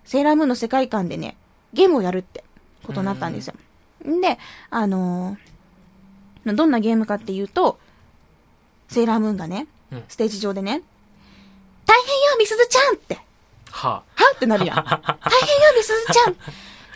[0.06, 1.36] セーラームーンの世界観でね、
[1.74, 2.44] ゲームをやるって
[2.84, 3.54] ことになったんですよ。
[3.54, 3.69] ん
[4.06, 4.38] で、
[4.70, 5.50] あのー
[6.56, 7.78] どんなゲームかっていうと、
[8.88, 10.82] セーラームーンがね、うんステージ上でね、
[11.86, 13.20] 大変よ、みすずちゃんって、
[13.72, 14.04] はは
[14.36, 14.76] ってなるやん。
[14.82, 16.36] 大変よ、みすずちゃん。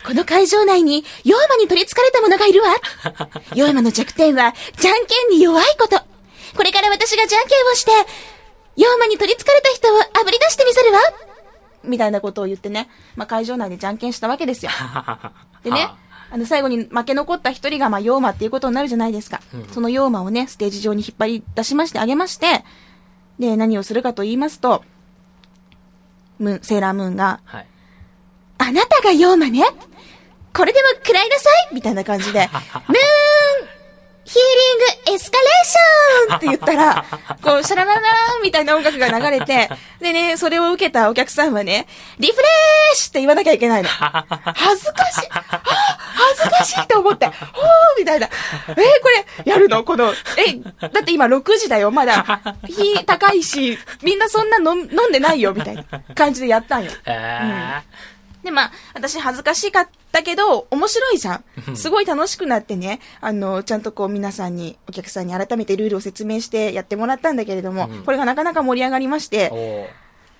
[0.04, 2.74] この会場内に、ヨーマに取り憑かれた者がいるわ。
[3.54, 5.98] ヨーマの弱点は、じゃんけんに弱いこと。
[6.56, 7.92] これから私がじゃんけんをして、
[8.76, 11.00] ヨーマに取り憑かれた人を炙り出してみせるわ。
[11.84, 14.72] みたいなことを言ってね、まあ、会場内でじゃんけんしたわけですよ。
[14.78, 15.32] あ。
[15.62, 15.96] でねは、
[16.34, 19.40] あの、最後に負け残った一人が、まあ、ヨーマっていうことになるじゃないですか。
[19.54, 22.64] うんそのヨーマをね、ステージ上に引っ張り出しましてあげまして、
[23.38, 24.82] で、何をするかと言いますと、
[26.40, 27.66] ムーン、セーラームーンが、はい。
[28.58, 29.62] あなたがヨーマね
[30.52, 32.94] これでも食らいなさいみたいな感じで、 ムーン
[34.24, 34.40] ヒー
[35.06, 37.04] リングエスカレーションって言ったら、
[37.42, 39.68] こう、シャララララーンみたいな音楽が流れて、
[40.00, 41.86] でね、それを受けたお客さんはね、
[42.18, 42.42] リフレ
[42.92, 43.88] ッシュって言わなきゃいけないの。
[43.88, 45.62] 恥ずかしい、は あ
[46.36, 47.36] 恥ずかしいと思って、ほー
[47.98, 48.28] みたいな。
[48.68, 49.84] えーこれ、やるの？
[49.84, 52.24] この、え、だって今6時だよ、まだ。
[52.66, 55.84] 日高いし、みんなそんな飲ん飲んでないよ、みたいな
[56.14, 56.90] 感じでやったんよ。
[57.06, 57.82] え
[58.44, 61.44] で、まあ、私恥ずかしかったけど、面白いじゃん。
[61.76, 69.30] すごい楽しくなってね、あの、ちゃんとこう皆さんに、お客さんに改めてルールを説明してやってもらったんだけれども、うんこれがなかなか盛り上がりましー。
[69.30, 69.90] て、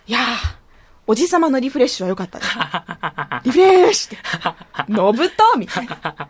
[0.07, 0.23] いやー、
[1.07, 2.45] おじさまのリフレッシュは良かったね。
[3.45, 6.29] リフレッシュって、のぶとみたいな。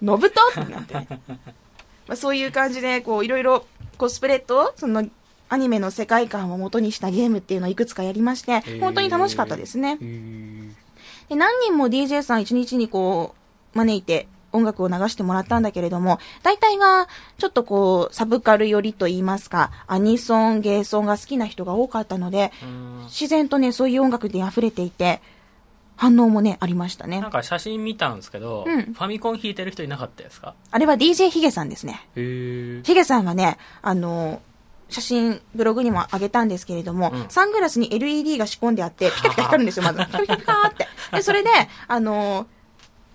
[0.00, 1.08] のぶとってなってね。
[2.06, 3.66] まあ、そういう感じで、こう、いろいろ
[3.98, 5.04] コスプレと、その、
[5.48, 9.94] アニメの世界観を元にしたゲームっていうのをいくつかやりまして、本当に楽しかったですねへ。
[9.94, 9.98] ー
[11.28, 13.34] で何人も DJ さん一日にこ
[13.74, 17.08] う、招いて音楽を流してもらったんだけれども、大体が、
[17.38, 25.20] ちょっとこう、サブカル寄りと言いますか、アニソン、ゲーソンが好きな人が多かったので、うん自然とね、そういう音楽で溢れていて、
[25.96, 27.30] 反応もね、ありましたねなん。
[27.30, 30.54] か写真見たんですけど、うんファミコン弾いてる人いなかったですか？
[30.70, 32.06] あれは DJ ヒゲさんですね。
[32.14, 34.40] ヒゲさんはね、あの、
[34.88, 39.98] 写真、ブログにも上げたんですけれども、うんサングラスに LED が仕込んであって、ピカピカ光るんですよ、まず。
[40.06, 40.88] ピカピカピカーって。
[41.12, 41.50] で、それで、
[41.88, 42.46] あの、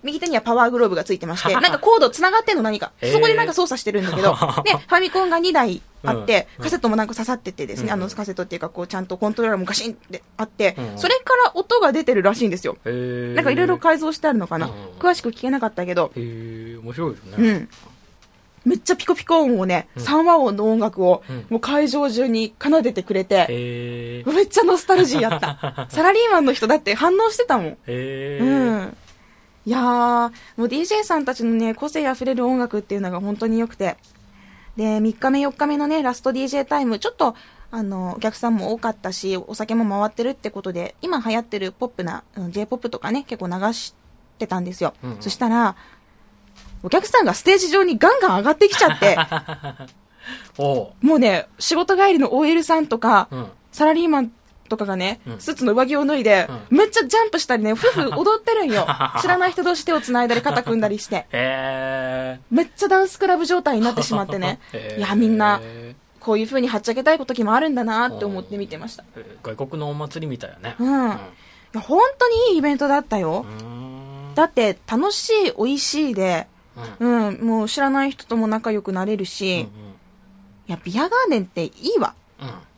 [0.03, 2.91] 右手にはパワーグローブがついてまして、なんかコード繋がってんの何か。
[3.11, 12.77] そこでなんか操作してるんだけど、 で、ファミコンが2台あって、うんカセットもなんか刺さっててですね、うんあのカセットっていうか、こう、ちゃんとコントローラーもガシンってあって、うんそれから音が出てるらしいんですよ。
[12.83, 14.67] なんかいろいろ改造してあるのかな。
[14.67, 17.35] うん詳しく聞けなかったけど、へー面白いですね。
[17.37, 17.69] うん。
[18.65, 23.47] めっちゃピコピコ音をね、うん3和音の音楽をうん、もう会場中に奏でてくれて。
[24.25, 25.87] めっちゃノスタルジーやった。
[25.89, 27.67] サラリーマンの人だって反応してたもん。
[27.67, 28.39] へえ。
[28.41, 28.97] うん。
[29.65, 33.97] いやー、もう DJ さんたちのね、個性あふれる音楽っていうのが本当に良くて。
[34.75, 37.35] で、3日目4日目のね、ラスト DJ タイム、ちょっと、
[37.69, 43.93] あの、お客さんも多かったし、お酒も回ってるってことで、今流行ってるポップな、うん J-POP とかね、結構流し
[44.39, 44.93] てたんですよ。
[45.03, 45.75] うんうんそしたら、
[46.83, 49.17] お客さんがステージ上にガンガン上がってきちゃって。
[50.57, 53.47] もうね、仕事帰りの OL さんとか、うん。
[53.71, 54.31] サラリーマン
[54.71, 58.87] とかがね、うんスーツの上着を脱いで、めっちゃジャンプしたりね、夫婦 踊ってるんよ。
[59.21, 61.27] 知らない人同士手を繋いだり肩組んだりして。
[62.49, 64.59] めっちゃダンスクラブ状態になってしまってね
[64.97, 65.61] いや、みんな、
[66.19, 69.03] こういう風にはっちゃけたい時もあるんだなって思って見てました。
[69.43, 70.75] 外国のお祭りみたいやね。
[70.79, 71.09] うん。
[71.09, 71.13] い
[71.73, 73.63] や、本当にいいイベントだったよう。
[73.63, 74.33] ん。
[74.35, 76.47] だって、楽しい、美味しいで、
[76.99, 77.27] うん。
[77.27, 79.67] うん、もう知らない人とも仲良くなれるし、い
[80.67, 82.13] や、ビアガーデンっていいわ。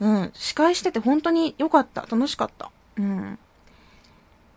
[0.02, 0.08] うん。
[0.08, 0.22] うん。
[0.22, 2.02] うん、司会してて本当に良かった。
[2.02, 2.72] 楽しかった。
[2.98, 3.40] うん。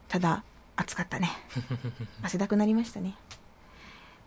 [0.09, 0.43] ただ、
[0.77, 1.31] 暑かったね。
[2.23, 3.15] 汗だくなりましたね。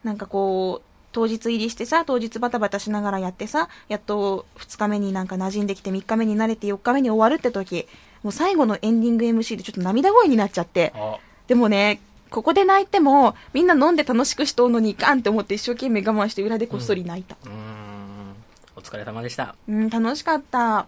[0.04, 7.88] なんかこう、当日入りしてさ、当日バタバタしながらやってさ、やっと2日目になんか馴染んできて3日目に慣れて4日目に終わるって時、
[8.24, 11.18] もう最後のエンディング MC でちょっと涙声になっちゃって、あ、
[11.48, 17.36] でもね、ここで泣いても、みんな飲んで楽しくしとうのにいかんって思って一生懸命我慢して裏でこっそり泣いた。
[17.44, 18.36] うーん。
[18.76, 19.56] お疲れ様でした。
[19.68, 20.88] うん、楽しかった。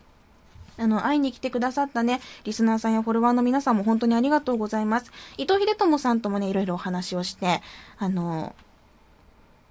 [0.78, 5.12] あの、会いに来てくださったね、リスナーさんやフォロワーの皆さんも本当にありがとうございます。
[5.38, 7.62] 伊藤秀友さんともね、いろいろお話をして、
[7.98, 8.56] あの、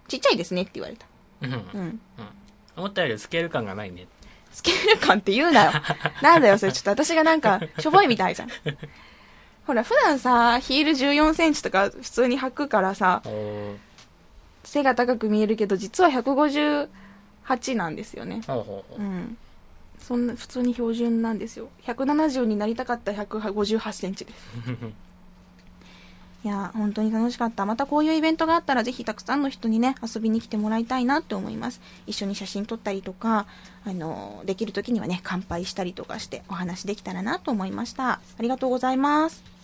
[0.08, 1.06] ちっちゃいですねって言われた。
[1.42, 1.52] うん。
[1.52, 1.80] ううん。
[1.88, 2.00] ん。
[2.76, 4.06] 思ったよりスケール感がないね。
[4.52, 5.72] スケール感って言うなよ。
[6.22, 8.48] なんだよ、それちょっと私がなんか、しょぼいみたいじゃん。
[9.70, 13.22] ほら、普段さ、ヒール14センチとか普通に履くからさ、
[14.64, 16.88] 背が高く見えるけど、実は158
[17.76, 18.42] なんですよね。
[18.48, 19.38] ほうん。
[20.00, 21.68] そんな、普通に標準なんですよ。
[21.84, 24.36] 170になりたかった158センチです。
[26.42, 27.64] いや、本当に楽しかった。
[27.64, 31.80] またこういうイベントがあったら、ぜひたくさんの人にね、遊びに来てもらいたいなって思います。
[32.08, 33.46] 一緒に写真撮ったりとか、
[33.84, 38.14] あの、できる時にはね、乾杯したりとかしてお話できたらなと思いました。
[38.14, 39.59] ありがとうございます。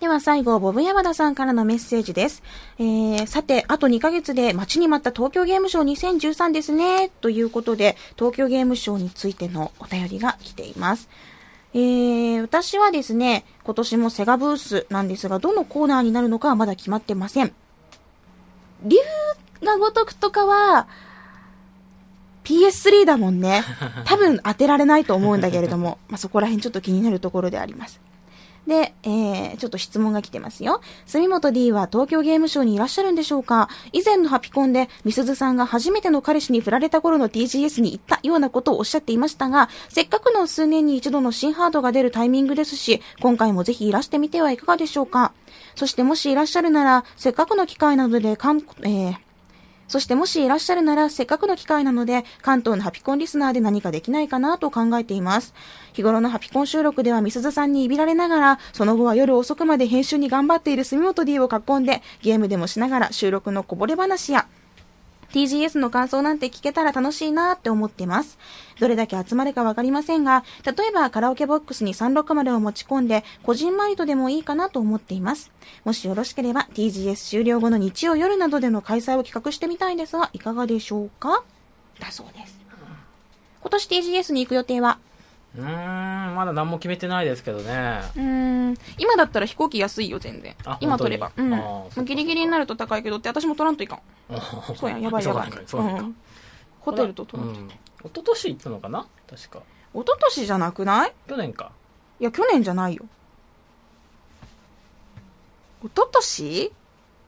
[0.00, 2.44] では最後、ボブ山田さんからのメッセージです。
[2.78, 7.08] えー、さて、あと2ヶ月で待ちに待った東京ゲームショウ2013ですね。
[7.20, 11.08] ということで、東京ゲームショウについてのお便りが来ています。
[11.74, 17.52] えー、私はですね、今年もセガブースなんですが、どのコーナーになるのかはまだ決まってません。
[18.84, 18.96] 竜
[19.64, 20.86] が如くとかは、
[22.44, 23.62] PS3 だもんね。
[24.04, 28.00] 多分当てられないと思うんだけれども、 まあ、そこら辺ちょっと気になるところであります。
[28.68, 30.82] で、えー、ちょっと質問が来てますよ。
[31.06, 33.70] 住本 D は東京ゲームショウにいらっしゃるんでしょうか？
[33.92, 45.32] 以前のハピコンで、みすずさんが初めての彼氏に振られた頃の TGS に行ったようなことをおっしゃっていましたが、せっかくの数年に一度の新ハードが出るタイミングですし、今回もぜひいらしてみてはいかがでしょうか？
[45.74, 49.16] そしてもしいらっしゃるなら、せっかくの機会なので、かん、えー、
[49.88, 55.54] そしてもしいらっしゃるなら、せっかくの機会なので、関東のハピコンリスナーで何かできないかなと考えています。
[55.94, 64.46] 日頃のハピコン収録では、みすずさんにいびられながら、その後は夜遅くまで編集に頑張っている住本 D を囲んで、ゲームでもしながら収録のこぼれ話や、
[65.32, 68.38] TGS の感想なんて聞けたら楽しいなって思ってます。
[68.80, 75.50] どれだけ集まるかわかりませんが、例えばカラオケボックスに360を持ち込んで、個人マイトでもいいかなと思っています。
[75.84, 81.42] もしよろしければ、TGS 終了後の日曜夜などでの開催を企画してみたいんですが、いかがでしょうか？
[82.00, 82.58] だそうです。
[83.60, 84.98] 今年 TGS に行く予定は？
[85.58, 88.00] うーん、まだ何も決めてないですけどね。
[88.14, 90.78] うーん、今だったら飛行機安いよ、全然あ。
[90.80, 91.32] 今取れば。
[91.36, 92.04] うん。
[92.04, 94.00] ギリギリになると高いけどって、私も取らんといかん。
[94.76, 95.50] そうやん、やばいやばい。
[95.66, 96.14] そうなんか、んかん。
[96.80, 97.60] ホテルと取らんと。
[97.60, 97.68] うん。
[97.68, 99.06] 一昨年行ったのかな？
[99.28, 99.62] 確か。
[99.92, 101.12] 一昨年じゃなくない？
[101.28, 101.72] 去年か。
[102.20, 103.04] いや、去年じゃないよ。
[105.82, 106.72] 一昨年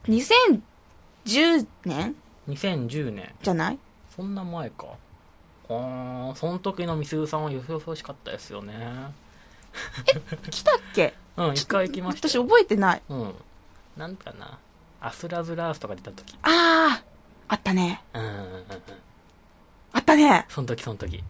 [0.07, 2.15] ?2010 年
[2.49, 3.35] ？2010年。
[3.43, 3.79] じゃない？
[4.15, 4.87] そんな前か。
[5.71, 8.75] あーその時のみすぐさんはよそよそしかったですよね。
[10.51, 11.15] 来たっけ？
[11.37, 12.45] うん、一回行きました私よ。
[12.45, 13.03] 覚えてない。
[13.09, 13.35] うん。
[13.97, 14.59] なんかな。
[15.01, 16.37] アスラズラースとか出た時。
[16.43, 17.05] あー、
[17.49, 18.03] あったね。
[18.15, 18.65] うんうんうんうん。
[19.93, 20.45] あったね。
[20.49, 21.23] その時その時。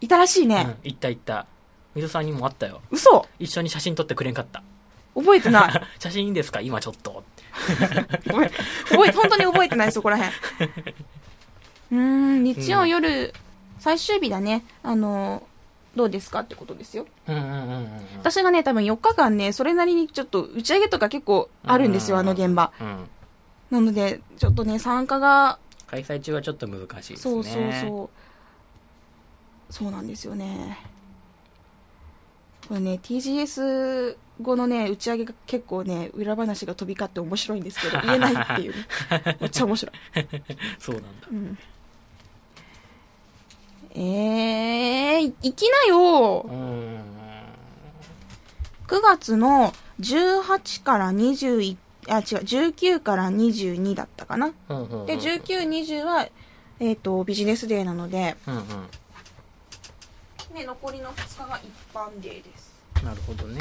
[0.00, 0.64] いたらしいね。
[0.66, 1.46] うん、行った行った。
[1.94, 2.82] みすさんにもあったよ。
[2.90, 4.62] 嘘一緒に写真撮ってくれんかった。
[5.14, 5.82] 覚えてない。
[5.98, 6.60] 写真いいんですか？
[6.60, 7.24] 今ちょっと。
[8.26, 10.30] 覚え、本当に覚えてない、そこらへん。
[11.90, 13.32] うーん、日曜夜、
[13.78, 14.64] 最終日だね。
[14.82, 15.42] あの、
[15.94, 17.06] どうですかってことですよ。
[17.26, 17.90] うんうんうんうん。
[18.18, 22.72] 私がね、多分4日間ね、それなりにちょっと打ち上げとか結構あるんですよ、あの現場。
[22.80, 23.08] うん。
[23.70, 27.16] なので、ちょっとね、参加が開催中はちょっと難しいですね。
[27.18, 28.10] そうそうそう
[29.68, 30.78] そうなんですよね
[32.68, 38.76] これね TGS 後のね打ち上げが結構ね裏話が飛び交って面白いんですけど言えないっていう、ね、
[39.40, 39.94] めっちゃ面白い、
[40.78, 41.08] そうなんだ。
[41.30, 41.58] うん、
[43.96, 47.00] えー、行きなようーん。
[48.86, 51.76] 9月の18から21
[52.08, 56.28] あ違う19から22だったかなうんうんうんで1920は
[56.78, 58.62] えっ、とビジネスデーなので、うんうん。
[60.54, 63.60] ね、残りの2日が一般デーですなるほどね。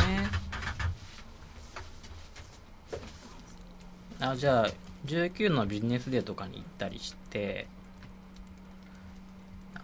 [4.19, 4.69] あ、じゃあ、
[5.05, 7.67] 19のビジネスデーとかに行ったりして、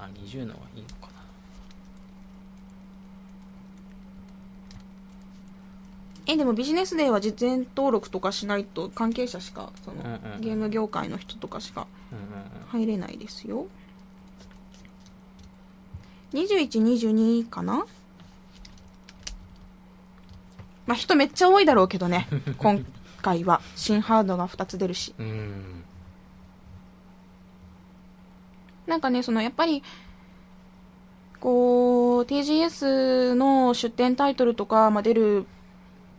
[0.06, 1.22] あ、20のはいいのかな。
[6.28, 11.88] えでもビジネスデーは事前登録とかしないと関係者しかその、うんうんゲーム業界の人とかしか。
[12.72, 13.68] 入れないですよ
[16.34, 17.86] 2122かな
[20.86, 22.28] まあ人めっちゃ多いだろうけどね
[22.58, 22.86] 今
[23.22, 25.81] 回は新ハードが2つ出るしうん。
[28.92, 29.84] なんかねそのやっぱり
[31.40, 35.46] こう TGS の出展タイトルとか、まあ、出る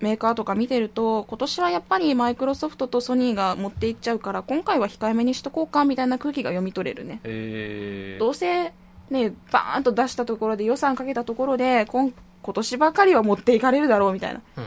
[0.01, 7.21] メーカーとか見てると今年はやっぱりマイクロソフトとソニーが持っていっちゃうから今回は控えめにしとこうかみたいな空気が読み取れるね。
[7.25, 8.19] えー。
[8.19, 8.73] どうせ
[9.11, 12.11] ねバーンと出したところで予算かけたところで今
[12.43, 14.41] 今年ばかりは持っていかれるだろうみたいな。
[14.57, 14.65] うん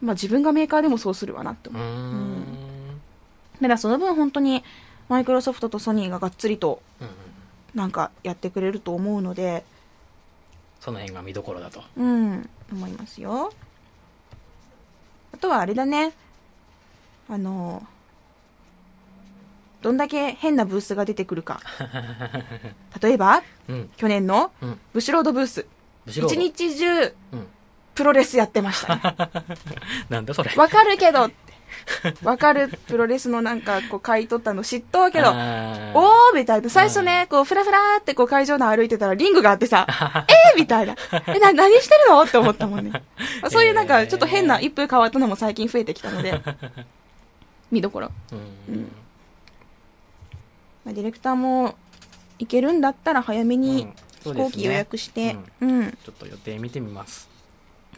[0.00, 1.82] まあ自分がメーカーでもそうするわなって思う。
[1.82, 2.44] うん。
[3.60, 4.62] だからその分本当に
[5.08, 7.27] マイクロソフトとソニーががっつりとうんうん
[7.74, 9.64] なんかやってくれると思うので
[10.80, 11.82] その辺が見どころだと。
[11.96, 13.50] うん思いますよ
[15.32, 16.12] あとはあれだね
[17.30, 17.86] あの
[19.80, 21.60] どんだけ変なブースが出てくるか
[23.00, 23.90] 例えばうん。
[23.96, 24.80] 去年のうん。
[24.92, 25.66] ブシロードブース
[26.06, 27.46] 一日中うん。
[27.94, 29.02] プロレスやってましたね
[30.08, 30.50] なんだそれ。
[30.56, 31.47] わかるけどって
[32.22, 32.68] わかる？
[32.86, 35.36] プロレスのなんかこう買い取ったの知っとうけどおー
[36.34, 36.70] みたいな。
[36.70, 39.86] 最初ね、こう、ふらふらーってこう会場内歩いてたらリングがあってさ、
[40.28, 40.94] えーみたいな。
[41.26, 42.22] え、な、何してるの？
[42.22, 43.02] って思ったもんね。
[43.50, 46.40] そういうなんか、ちょっと変な一風変わったのも最近増えてきたので、
[47.70, 48.10] 見どころ。
[48.32, 48.92] うんうん
[50.84, 51.74] まあ、ディレクターも
[52.38, 53.88] 行けるんだったら早めに
[54.24, 55.90] 飛行機予約して、うん。
[56.04, 57.27] ちょっと予定見てみます。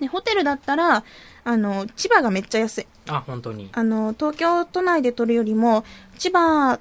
[0.01, 1.05] で、ホテルだったら、
[1.45, 2.87] あの、千葉がめっちゃ安い。
[3.09, 3.69] あ、本当に。
[3.73, 5.85] あの、東京都内で撮るよりも、
[6.19, 6.79] 千葉、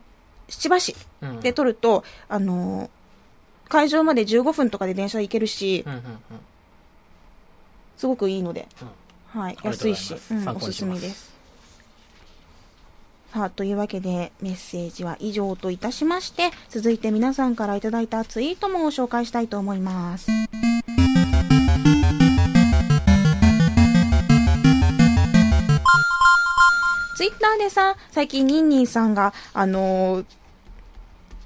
[0.47, 2.89] 千葉市うんで撮ると、あの、
[3.67, 6.03] 会場まで15分とかで電車で行けるしう、んうんうん
[7.97, 11.33] すごくいいので、うんはい、安いし、うん、おすすめです。
[13.33, 20.31] さあ、というわけで、メッセージは以上といたしまして、続いて皆さんからいただいたツイートも紹介したいと思います。
[27.19, 30.25] ツイッターでさ、最近ニンニンさんが、あのー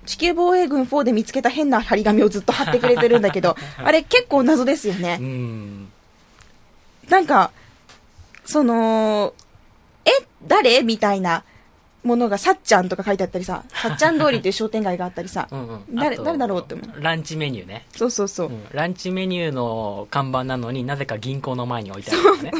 [0.05, 5.23] 地球防衛軍4で見つけた変な張り紙をずっと貼ってくれてるんだけど、 あれ結構謎ですよねう。
[5.23, 5.91] ん。
[7.09, 7.49] なんか、
[8.45, 9.33] その、
[10.05, 10.11] え
[10.45, 10.83] 誰？
[10.83, 11.43] みたいな
[12.03, 17.85] ものがさっちゃんとか書いてあったりさ、 さっちゃん通りっていう商店街があったりさ う、んうん誰誰だろうって思うランチメニューね。
[17.95, 18.51] そうそうそうう。
[18.51, 22.51] んランチメニューの看板なのになぜか銀行の前に置いてあるんですね。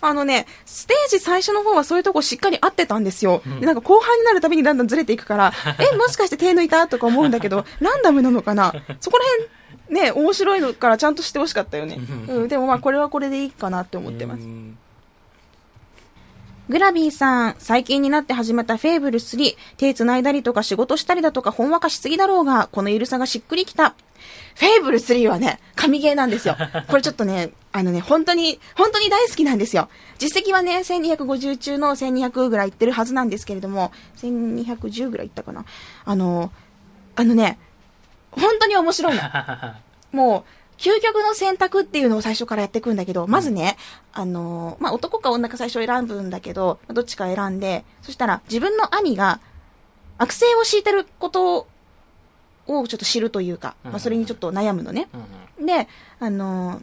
[0.00, 3.42] あのね、ステージ最初の方はそういうとこしっかり合ってたんですよ。
[3.46, 6.86] うんでなんか後半になるたびにだんだんずれていくから、 え、もしかして手抜いた？
[6.88, 8.74] とか思うんだけど、ランダムなのかな？
[9.00, 9.24] そこら
[9.88, 11.98] 辺、ね、面白いのからちゃんとしてほしかったよね。
[12.28, 14.44] うん、でもまあこれはこれでいいかなって思ってますう。
[14.46, 14.78] ん
[16.70, 23.96] グラビーさん、最近になって始めたフェーブル3、手繋いだりとか仕事したりだとかほんわかしすぎだろうが、このゆるさがしっくりきた。
[24.54, 26.56] フェーブル3はね、神ゲーなんですよ。
[26.86, 29.88] これちょっとね、あのね、本当に、本当に大好きなんですよ。
[30.18, 35.64] 実績はね、1250中の1200ぐらいいってるはずなんですけれども、1210ぐらいいったかな。
[36.04, 36.52] あの、
[37.16, 37.58] あのね、
[38.30, 39.22] 本当に面白いの。
[40.12, 43.76] もう、究極の選択っていうのを最初からやっていくんだけど、まずね、
[44.14, 49.40] あのーまあ、男か女か最初選ぶんだけど、どっちか選んで、そしたら自分の兄が
[50.16, 51.66] 悪性を敷いてることを
[52.66, 55.08] ちょっと知るというか、まあ、それにちょっと悩むのね。
[55.64, 55.86] で、
[56.18, 56.82] あのー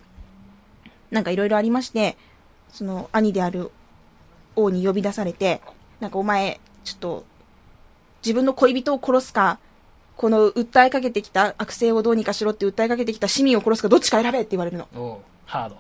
[1.09, 2.17] なんかいろいろありまして、
[2.71, 3.71] その兄である
[4.57, 5.61] 王に呼び出されて、
[6.01, 7.25] なんかお前、ちょっと、
[8.21, 9.57] 自分の恋人を殺すか、
[10.17, 14.87] この訴えかけてきた悪性をどうにかしろって訴えかけてきた市民を殺すかどっちか選べって言われるの。
[14.95, 15.77] おうハード。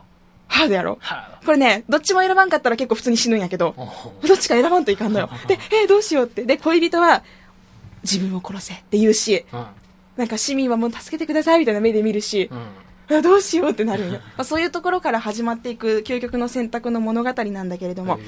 [0.47, 0.97] ハードやろ？
[1.01, 3.75] ハこれね、どっちも選ばんかったら結構普通に死ぬんやけど
[4.25, 5.29] どっちか選ばんといかんのよ。
[5.47, 6.45] で、えーどうしようって。
[6.45, 7.23] で、恋人は、
[8.03, 9.65] 自分を殺せって言うし、うん。
[10.15, 12.49] なんか市民はもう助けてくださいみたいな目で見るし
[13.09, 13.17] う、ん。
[13.17, 14.19] あどうしようってなるよね。
[14.37, 18.19] まあそういうところから始まっていく究極の選択の物語なんだけれども、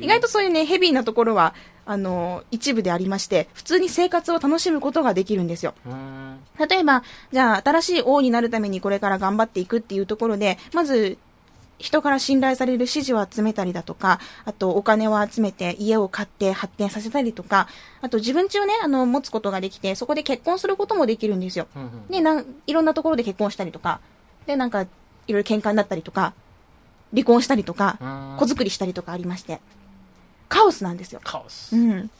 [0.00, 1.54] 意外とそういうね、ヘビーなところは、
[1.86, 5.74] あの、一部でありまして、普通に生活を楽しむことができるんですよ。
[5.86, 6.38] うん。
[6.68, 11.16] 例えば、じゃあ、新しい王になるためにこれから頑張っていくっていうところで、まず、
[11.78, 17.68] 人から信頼される支持を集めたりだとか、あとお金を集めて家を買って発展させたりとか、
[18.00, 21.68] あと自分家をね、あの、持つことができて、そこで結婚することもできるんですよ。
[21.76, 24.00] うんうんで、なん、いろんなところで結婚したりとか、
[24.46, 26.34] で、なんか、いろいろ喧嘩になったりとか、
[27.12, 29.60] 離婚したりとか、うん子作りしたりとかありまして、
[30.48, 31.20] カオスなんですよ。
[31.24, 31.76] カオス。
[31.76, 32.10] うん。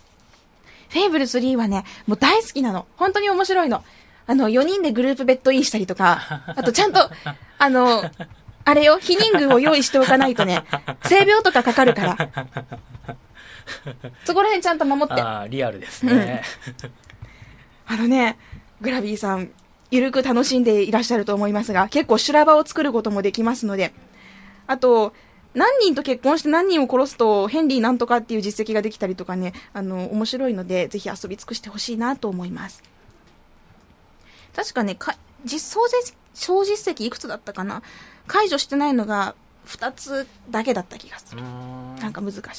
[0.90, 2.86] フェイブル3はね、もう大好きなの。
[2.96, 3.84] 本当に面白いの。
[4.26, 7.10] あの、4人でグループベッドインしたりとか、 あとちゃんと、
[7.58, 8.10] あの、
[8.64, 10.64] あれよ、避妊具を用意しておかないとね、
[11.04, 12.16] 性病とかかかるから。
[14.24, 15.20] そこら辺ちゃんと守って。
[15.20, 16.42] ああ、リアルですね。
[17.86, 18.38] あのね、
[18.80, 19.50] グラビーさん、
[19.90, 23.94] ゆるく楽しんでいらっしゃると思いますが、結構修羅場を作ることもできますので、
[24.66, 25.14] あと、
[25.54, 32.82] 何人と結婚して何人を殺すと、ヘンリーなんとかっていう実績ができたりとかね、あの、面白いので、ぜひ遊び尽くしてほしいなと思います。
[34.54, 37.82] 確かね、か実総実総実績いくつだったかな？
[38.26, 39.34] 解除してないのが
[39.66, 41.42] 2つだけだった気がする。
[41.42, 42.54] うんなんか難しかっ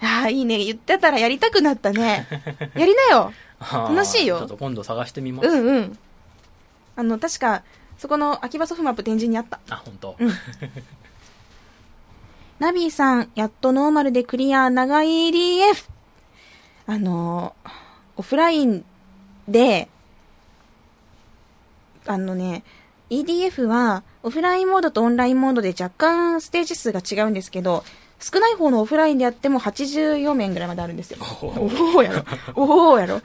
[0.00, 0.06] た。
[0.06, 0.64] ああ、いいね。
[0.64, 2.26] 言ってたらやりたくなったね。
[2.74, 3.32] やりなよ。
[3.60, 5.48] 楽しいよちょっと今度探してみます。
[5.48, 5.98] うんうん。
[6.96, 7.62] あの、確か、
[7.98, 9.60] そこの秋葉ソフマップ展示にあった。
[9.68, 10.16] あ、本当。
[10.18, 10.32] うん
[12.60, 15.88] ナビーさん、やっとノーマルでクリア長い EDF。
[16.86, 17.56] あの、
[18.18, 18.84] オフライン
[19.48, 19.88] で、
[22.06, 22.62] あのね、
[23.08, 27.82] EDF はオフラインモードとオンラインモードで若干ステージ数が違うんですけど、
[28.20, 31.18] 少ない方のオフラインでやっても84面ぐらいまであるんですよ。
[31.40, 32.24] おおやろ。
[32.56, 33.20] おおやろ。
[33.20, 33.22] だ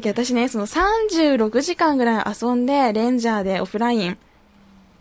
[0.00, 4.18] けど私ね、その36時間ぐらい遊んで、レンジャーでオフライン、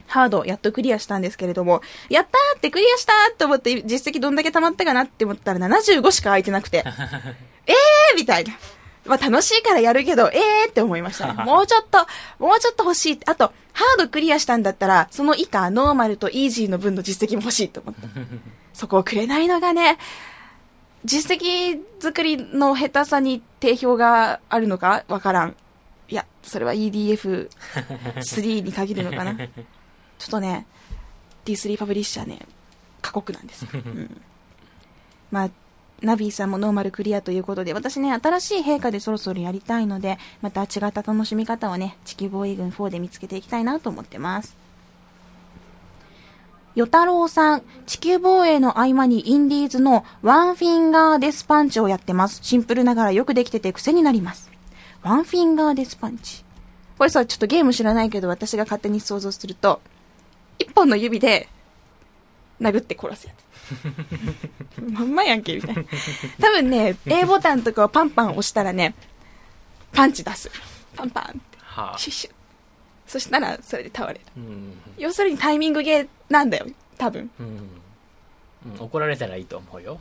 [0.07, 6.83] ハードやっとクリアしたんですけれども、やったーってクリアしたーって思って実績どんだけ溜まったかなって思ったら75しか空いてなくて、
[7.67, 8.53] えーみたいな。
[9.05, 11.33] まあ楽しいからやるけど、えーって思いましたね。
[11.45, 12.05] もうちょっと、
[12.39, 13.19] もうちょっと欲しい。
[13.25, 18.07] あと、ハードクリアしたんだったら、その以下、ノーマルとイージーの分の実績も欲しいと思った。
[18.73, 19.97] そこをくれないのがね、
[21.05, 25.55] 実績作りの下手さに定評があるのかわからん。
[26.09, 29.37] いや、それは EDF3 に限るのかな。
[30.17, 30.65] ちょっとね、
[31.45, 32.39] D3 パブリッシャーね、
[33.01, 33.69] 過酷なんですよ。
[33.73, 34.21] うん、
[35.31, 35.49] まあ、
[36.01, 44.57] ナビーさんもノーマルクリアということで、私ね、新しい兵科でそろそろやりたいので、また違った楽しみ方をね、地球防衛軍4で見つけていきたいなと思ってます。
[46.75, 52.41] 与太郎さん、地球防衛の合間にインディーズのワンフィンガーデスパンチをやってます。
[52.43, 54.51] シンプルながらよくできてて癖になります。
[55.01, 56.43] ワンフィンガーデスパンチ。
[56.97, 59.81] これさ、ちょっとゲーム知らないけど、私が勝手に想像すると、
[60.59, 61.47] 一本の指で、
[62.61, 63.45] 殴って殺すやつ。
[64.81, 65.83] まんまやんけ、みたいな。
[66.39, 68.95] 多分ね、A ボタンとかをパンパン押したらね、
[69.91, 70.49] パンチ出す。
[70.95, 71.57] パンパンって。
[71.61, 71.97] はあ。
[71.97, 72.33] シュッシュッ。
[73.07, 74.21] そしたら、それで倒れる。
[74.37, 74.73] うん。
[74.97, 77.29] 要するにタイミングゲーなんだよ、多分。
[77.39, 77.45] うん。
[77.47, 77.85] うん
[78.79, 79.99] 怒られたらいいと思うよ。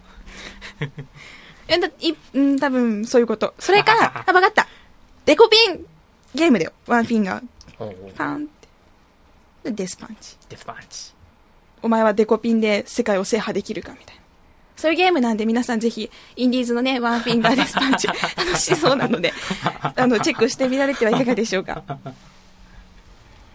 [1.69, 3.55] え、だ、い、うん、多分、そういうこと。
[3.59, 3.93] それか、
[4.27, 4.67] あ、わかった。
[5.27, 5.85] デコピン
[6.35, 6.73] ゲームだよ。
[6.87, 8.13] ワンフィンガー。
[8.15, 8.64] パンって。
[9.65, 10.37] で、デスパンチ。
[10.49, 11.13] デスパンチ。
[11.83, 14.23] お前はデコピンで世界を制覇できるかみたいな。
[14.77, 18.07] そういうゲームなんで皆さんぜひ、インディーズのね、ワンフィンガーデスパンチ、
[18.37, 19.33] 楽しそうなので、
[19.97, 21.83] あの、チェックしてみられてはいかがでしょうか。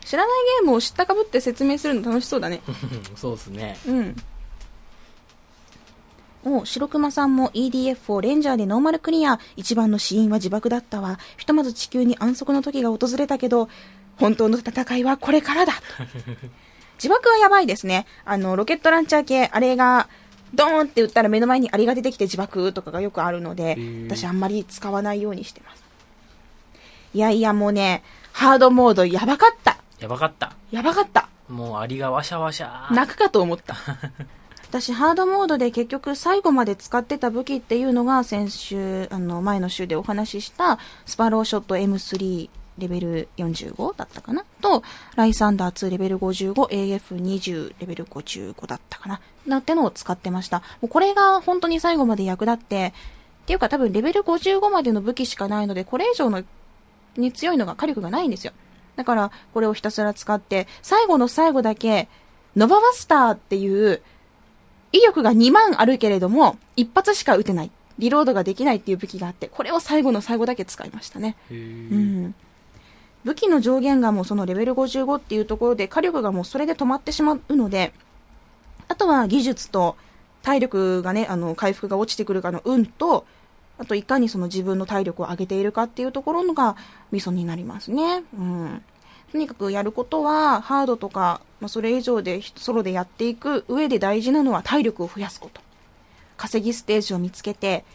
[0.05, 2.62] 知らないゲームを知ったかぶって説明するの楽しそうだね。
[3.16, 3.78] そうですね。
[3.88, 4.16] うん。
[6.45, 9.39] お白熊さんも EDF をレンジャーでノーマルクリア。
[9.57, 11.20] 一番の死因は自爆だったわ。
[11.38, 13.70] ひとまず地球に安息の時が訪れたけど、
[14.20, 15.74] 本当の戦いはこれからだ。
[16.95, 18.05] 自爆はやばいですね。
[18.26, 20.09] あの、ロケットランチャー系、あれが、
[20.53, 25.84] ドーンって撃ったら目の前にアリが出てきて自爆とかがよくあるのでー、私あんまり使わないようにしてます。
[27.13, 28.03] いやいやもうね、
[28.34, 29.78] ハードモードやばかった。
[29.99, 30.53] やばかった。
[30.72, 31.30] やばかった。
[31.47, 32.93] もうアリがワシャワシャ。
[32.93, 33.76] 泣くかと思った。
[34.70, 42.49] 私、ハードモードで結局最後まで使ってた武器っていうのが先週、あの、前の週でお話ししたスパローショット M3
[42.80, 44.44] レベル45だったかな？
[44.62, 44.84] と、
[45.16, 49.22] ライサンダー2レベル 55AF20 レベル55だったかな？
[49.46, 50.60] なってのを使ってました。
[50.82, 52.94] もうこれが本当に最後まで役立って、
[53.44, 56.44] っていうか多分レベル55までの武器しかないので、これ以上の
[57.18, 58.54] に強いのが火力がないんですよ。
[58.96, 62.08] だから、これをひたすら使って、最後の最後だけ、
[62.56, 64.02] ノババスターっていう、
[64.92, 67.72] 威力が2万あるけれども、一発しか撃てない。
[67.98, 71.36] リロードができないっていう武器があって、これを最後の最後だけ使いましたね。
[71.50, 72.36] へうーん。
[73.24, 77.93] 武器の上限がもうそのレベル55っていうところで火力がもうそれで止まってしまうので、
[78.88, 79.97] あとは技術と
[80.41, 83.26] 体力がね、あの、回復が落ちてくるかの運と、
[83.78, 86.76] あといかにその自分の体力を上げているかっていうところのが
[87.11, 88.24] ミソになりますね。
[88.38, 88.84] うん。
[89.32, 95.61] とにかくやることは、ハードとか、まあ、それ以上でソロでやっていく上で大事なのは体力を増やすこと。
[96.36, 97.86] 稼ぎステージを見つけて、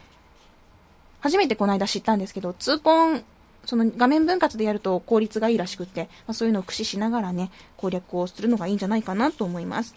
[1.19, 3.23] 初めてこの間知ったんですけど、痛恨、
[3.65, 9.95] その画面分割でやると効率がいいらしくって、まあ、そういうのを駆使しながらね、攻略をするのがいいんじゃないかなと思います。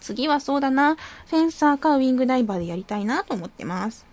[0.00, 0.96] 次はそうだな、
[1.28, 4.06] フェンサーかウィングダイバーでやりたいなと思ってます。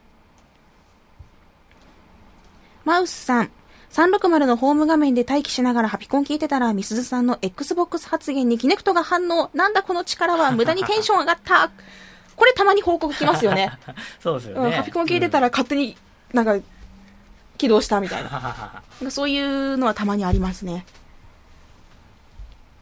[2.86, 3.52] マウスさん。
[3.92, 9.50] 360のホーム画面で待機しながらハピコン聞いてたら、みすずさんの Xbox 発言にキネクトが反応。
[9.54, 11.72] なんだこの力は無駄にテンション上がった。
[12.36, 13.72] これたまに報告来ますよね。
[14.20, 14.66] そうですよね。
[14.68, 15.98] うん、ハピコン聞いてたら勝手に
[16.34, 16.58] なんか
[17.58, 18.84] 起動したみたいな。
[19.10, 20.86] そういうのはたまにありますね。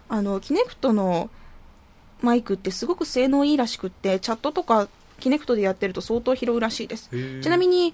[0.10, 1.30] あの、キネクトの
[2.22, 4.88] マイクってすごく性能いいらしくって、チャットとか
[5.20, 7.10] キネクトでやってると相当拾うらしいです。
[7.42, 7.94] ちなみに、に、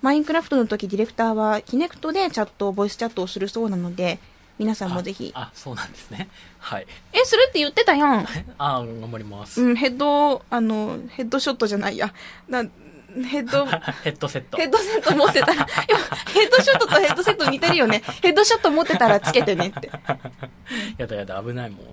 [0.00, 4.18] マインクラフトの時ディレクターはキネクトでチャット、ボイスチャットをするそうなので、
[4.58, 5.30] 皆さんもぜひ。
[5.34, 6.28] あ、あそうなんですね。
[6.58, 6.86] はい。
[7.12, 8.26] え、するって言ってたやん。
[8.58, 9.62] あ、頑張ります。
[9.62, 12.12] うん、ヘッド、あの、ヘッドショットじゃないや。
[12.48, 12.64] な、
[13.28, 13.66] ヘッド、
[14.04, 14.56] ヘッドセット。
[14.56, 15.82] ヘッドセット持ってた ら、ヘ
[16.44, 18.02] ッドショットとヘッドセット似てるよね。
[18.22, 19.90] ヘッドショット持ってたらつけてねって。
[20.96, 21.86] やだやだ、危ないもん。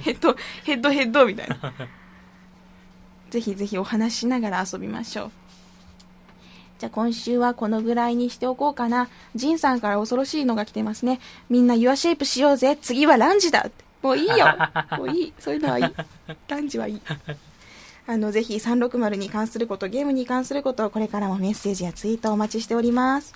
[0.00, 1.56] ヘッド、ヘッドヘッドみたいな。
[3.30, 5.30] ぜひぜひお話ししながら遊びましょう。
[6.78, 9.08] じゃあ今週はこのぐらいにしておこうかな。
[9.34, 11.20] ジンさんから恐ろしいのが来てますね。
[11.48, 12.76] みんなユアシェイプしようぜ。
[12.80, 13.66] 次はランジだ。
[14.02, 14.46] もういいよ。
[14.98, 15.32] もういい。
[15.38, 15.84] そういうのはいい。
[16.48, 17.00] ランジはいい。
[18.08, 23.34] あの、ぜひ360に関すること、ゲームに関すること、これからもメッセージやツイートをお待ちしております。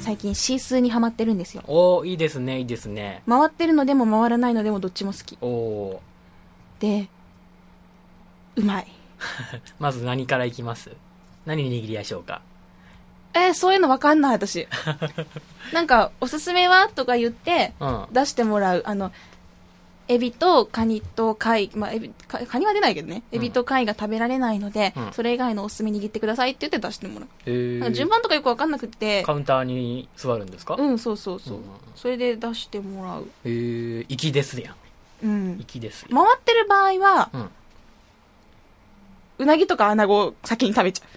[0.00, 1.62] 最近シースーにハマってるんですよ。
[1.66, 3.22] おーいいですね、いいですね。
[3.28, 5.38] 回ってるのでも回らないのでもどっちも好き。
[5.40, 5.98] おー
[6.80, 7.08] で、
[8.56, 8.86] うまい。
[9.78, 10.92] まず何からいきます？
[11.44, 12.40] 何握りましょうか
[13.46, 14.66] えーそういうのわかんない、私。
[15.72, 16.88] なんか、おすすめは？
[16.94, 18.06] とか言って、うん。
[18.12, 18.82] 出してもらう。
[18.86, 19.12] あの、
[20.08, 23.22] エビとカニと貝、まあ、エビ、カカニは出ないけどね。
[23.30, 27.28] エビと貝が食べられないので、うんそれ以外のおすすめ握ってくださいって言って出してもらう。
[27.44, 30.76] えー順番とかよくわかんなくって、カウンターに座るんですか？
[30.78, 31.56] うん、そうそうそう。
[31.58, 31.64] うん
[31.94, 33.28] それで出してもらう。
[33.44, 34.74] えー、粋ですやん。
[35.24, 35.64] うん。
[35.68, 36.08] 粋ですよ。
[36.12, 37.50] 回ってる場合は、うん。
[39.40, 41.08] うなぎとかアナゴを先に食べちゃう。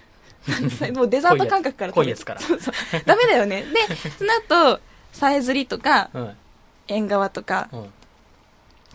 [0.94, 2.74] もうデザート感覚から濃いやつからそうそう。
[3.04, 3.64] ダメだよね。
[3.72, 4.32] で、その
[4.74, 4.80] 後、
[5.12, 6.36] さえずりとか、うん。
[6.88, 7.92] 縁側とか、うん。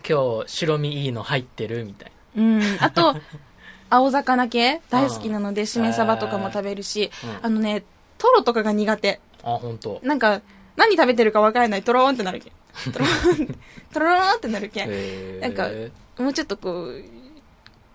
[0.08, 2.62] 今日、白身いいの入ってるみたいうん。
[2.80, 3.16] あと、
[3.90, 7.84] 青魚系大好きなので、しめ鯖とかも食べるし、うんあのね、
[8.18, 9.20] トロとかが苦手。
[9.42, 9.54] な。
[9.54, 10.00] あ、本当。
[10.02, 10.42] なんか、
[10.76, 12.92] 何食べてるか分からない、トローンってなるけん。
[12.92, 13.58] トローン、
[13.92, 14.86] トロローンってなるけ
[15.40, 15.68] なんか
[16.18, 17.04] もうちょっとこう、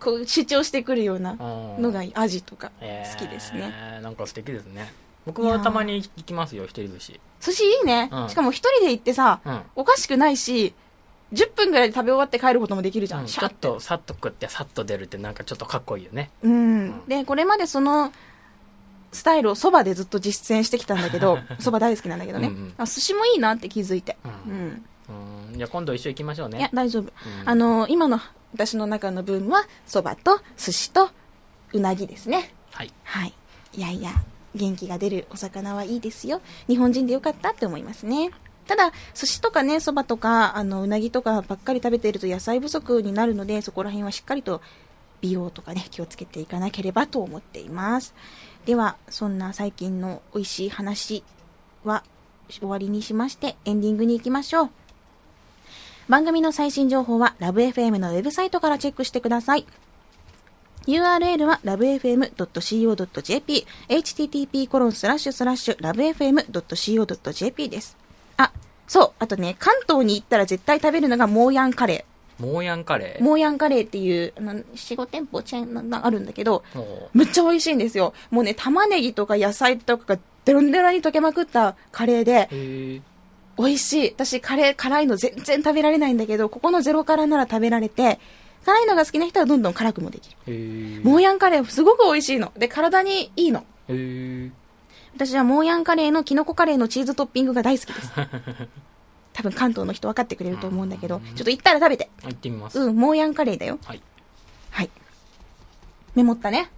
[0.04, 2.12] こう主張してくるようなののがいい。
[2.16, 3.72] アジとか、好きですね。
[3.74, 4.92] えーなんか素敵ですね。
[5.26, 7.20] 僕はたまに行きますよ、一人寿司。
[7.40, 8.10] 寿司いいね。
[8.12, 9.62] うんしかも一人で行ってさ、うん。
[9.76, 10.74] おかしくないし、
[11.32, 13.22] 10分ぐらいで食べ終わって帰ることもできるじゃん。
[13.22, 16.30] うんシャっと、さっと食って、さっと出るってなんかちょっとかっこいいよね。
[16.44, 17.02] うん。
[17.08, 18.12] で、これまでその、
[19.14, 22.48] スタイルをそばでずっと実践してきたんだけど、 そば大好きなんだけどね。
[22.48, 24.18] うんうんあ寿司もいいなって気づいて。
[24.26, 24.86] ううんん。
[25.10, 25.58] うん。
[25.58, 26.60] じゃあ今度一緒行きましょうね。
[26.60, 27.04] いや、大丈夫。
[27.04, 27.12] うん
[27.50, 28.20] あの、今の
[28.54, 31.10] 私の中のブームは、そばと寿司と
[31.74, 32.54] うなぎですね。
[32.72, 32.92] はい。
[33.04, 33.34] はい。
[33.74, 34.12] いやいや、
[34.56, 36.42] 元気が出るお魚はいいですよ。
[36.68, 38.32] 日本人でよかったって思いますね。
[38.68, 44.62] ただ、寿司とかね、そばとか、あの、うなぎとかばっかり食べていると野菜不足になるので、そこら辺はしっかりと
[45.22, 48.14] 美容とかね、気をつけていかなければと思っています。
[48.66, 51.24] では、そんな最近の美味しい話
[51.84, 52.04] は
[52.50, 54.70] 終わりにしまして、エンディングに行きましょう。
[56.10, 59.66] 番組の最新情報は、ラブ f m のウェブサイトからチェックしてください。
[60.86, 67.96] URL は lovefm.co.jp、http コロンスラッシュスラッシュ lovefm.co.jp です。
[68.38, 68.52] あ、
[68.88, 72.06] そう、あとね、関東に行ったら絶対食べるのがモーヤンカレ
[72.38, 73.22] モーヤンカレー？
[73.22, 73.24] ー。
[73.24, 74.64] モーヤンカレーっていう、あの、4、
[74.98, 78.14] 5店舗チェーンがあるんだけど、もむっちゃ美味しいんですよ。
[78.30, 82.50] もうね、玉ねぎとか野菜とかがデロンデロンに溶けまくったカレーで。
[83.58, 84.12] 美味しい。
[84.12, 88.20] 私、カレー、辛いの全然食べられないんだけど、ここのゼロからなら食べられて、
[88.66, 91.02] 辛いのが好きな人はどんどん辛くもできる。
[91.04, 92.52] モーヤンカレーすごく美味しいの。
[92.58, 93.66] で、体にいいの。
[95.16, 98.12] 私はモーヤンカレーのキノコカレーのチーズトッピングが大好きです。
[99.34, 102.10] 多分関東の人分かってくれると思うんだけど、ちょっと行ったら食べて。
[102.24, 102.80] 行ってみます。
[102.80, 103.80] うん、モーヤンカレーだよ。
[103.84, 104.02] はい。
[104.72, 104.90] はい。
[106.16, 106.70] メモったね。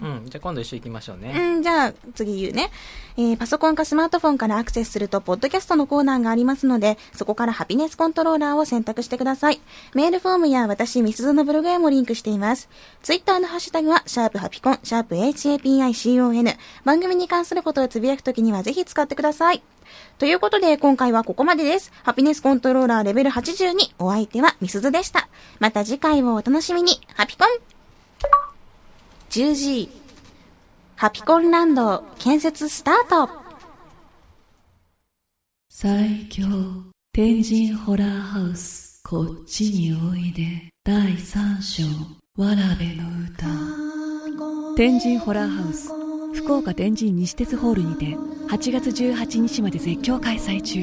[0.00, 0.26] うん。
[0.26, 1.34] じゃあ今度一緒行きましょうね。
[1.36, 2.70] うん、じゃあ、次言うね。
[3.16, 9.60] えー、パソコンかスマートフォンからアクセスすると、ポッドキャストのコーナーがありますので、そこからハピネスコントローラーを選択してください。
[9.94, 12.68] メールフォームや私、ミスズのブログへもリンクしています。
[13.02, 16.56] ツイッターのハッシュタグは、シャープハピコン、シャープ HAPICON。
[16.84, 19.62] 番組に関することをつぶやくときにはぜひ使ってください。
[20.18, 21.92] ということで、今回はここまでです。
[22.02, 23.94] ハピネスコントローラーレベル82。
[23.98, 25.28] お相手はミスズでした。
[25.58, 27.00] また次回をお楽しみに。
[27.14, 27.81] ハピコン
[29.32, 30.02] !10G。
[31.02, 33.28] ハピコンランド建設スタート
[35.68, 36.44] 最強
[37.12, 41.82] 天神ホラーハウスこっちにおいで第三章
[42.36, 43.02] わらべの
[43.32, 43.46] 歌
[44.76, 45.90] 天神ホラーハウス
[46.34, 48.16] 福岡天神西鉄ホールにて
[48.48, 50.78] 8月18日まで絶叫開催中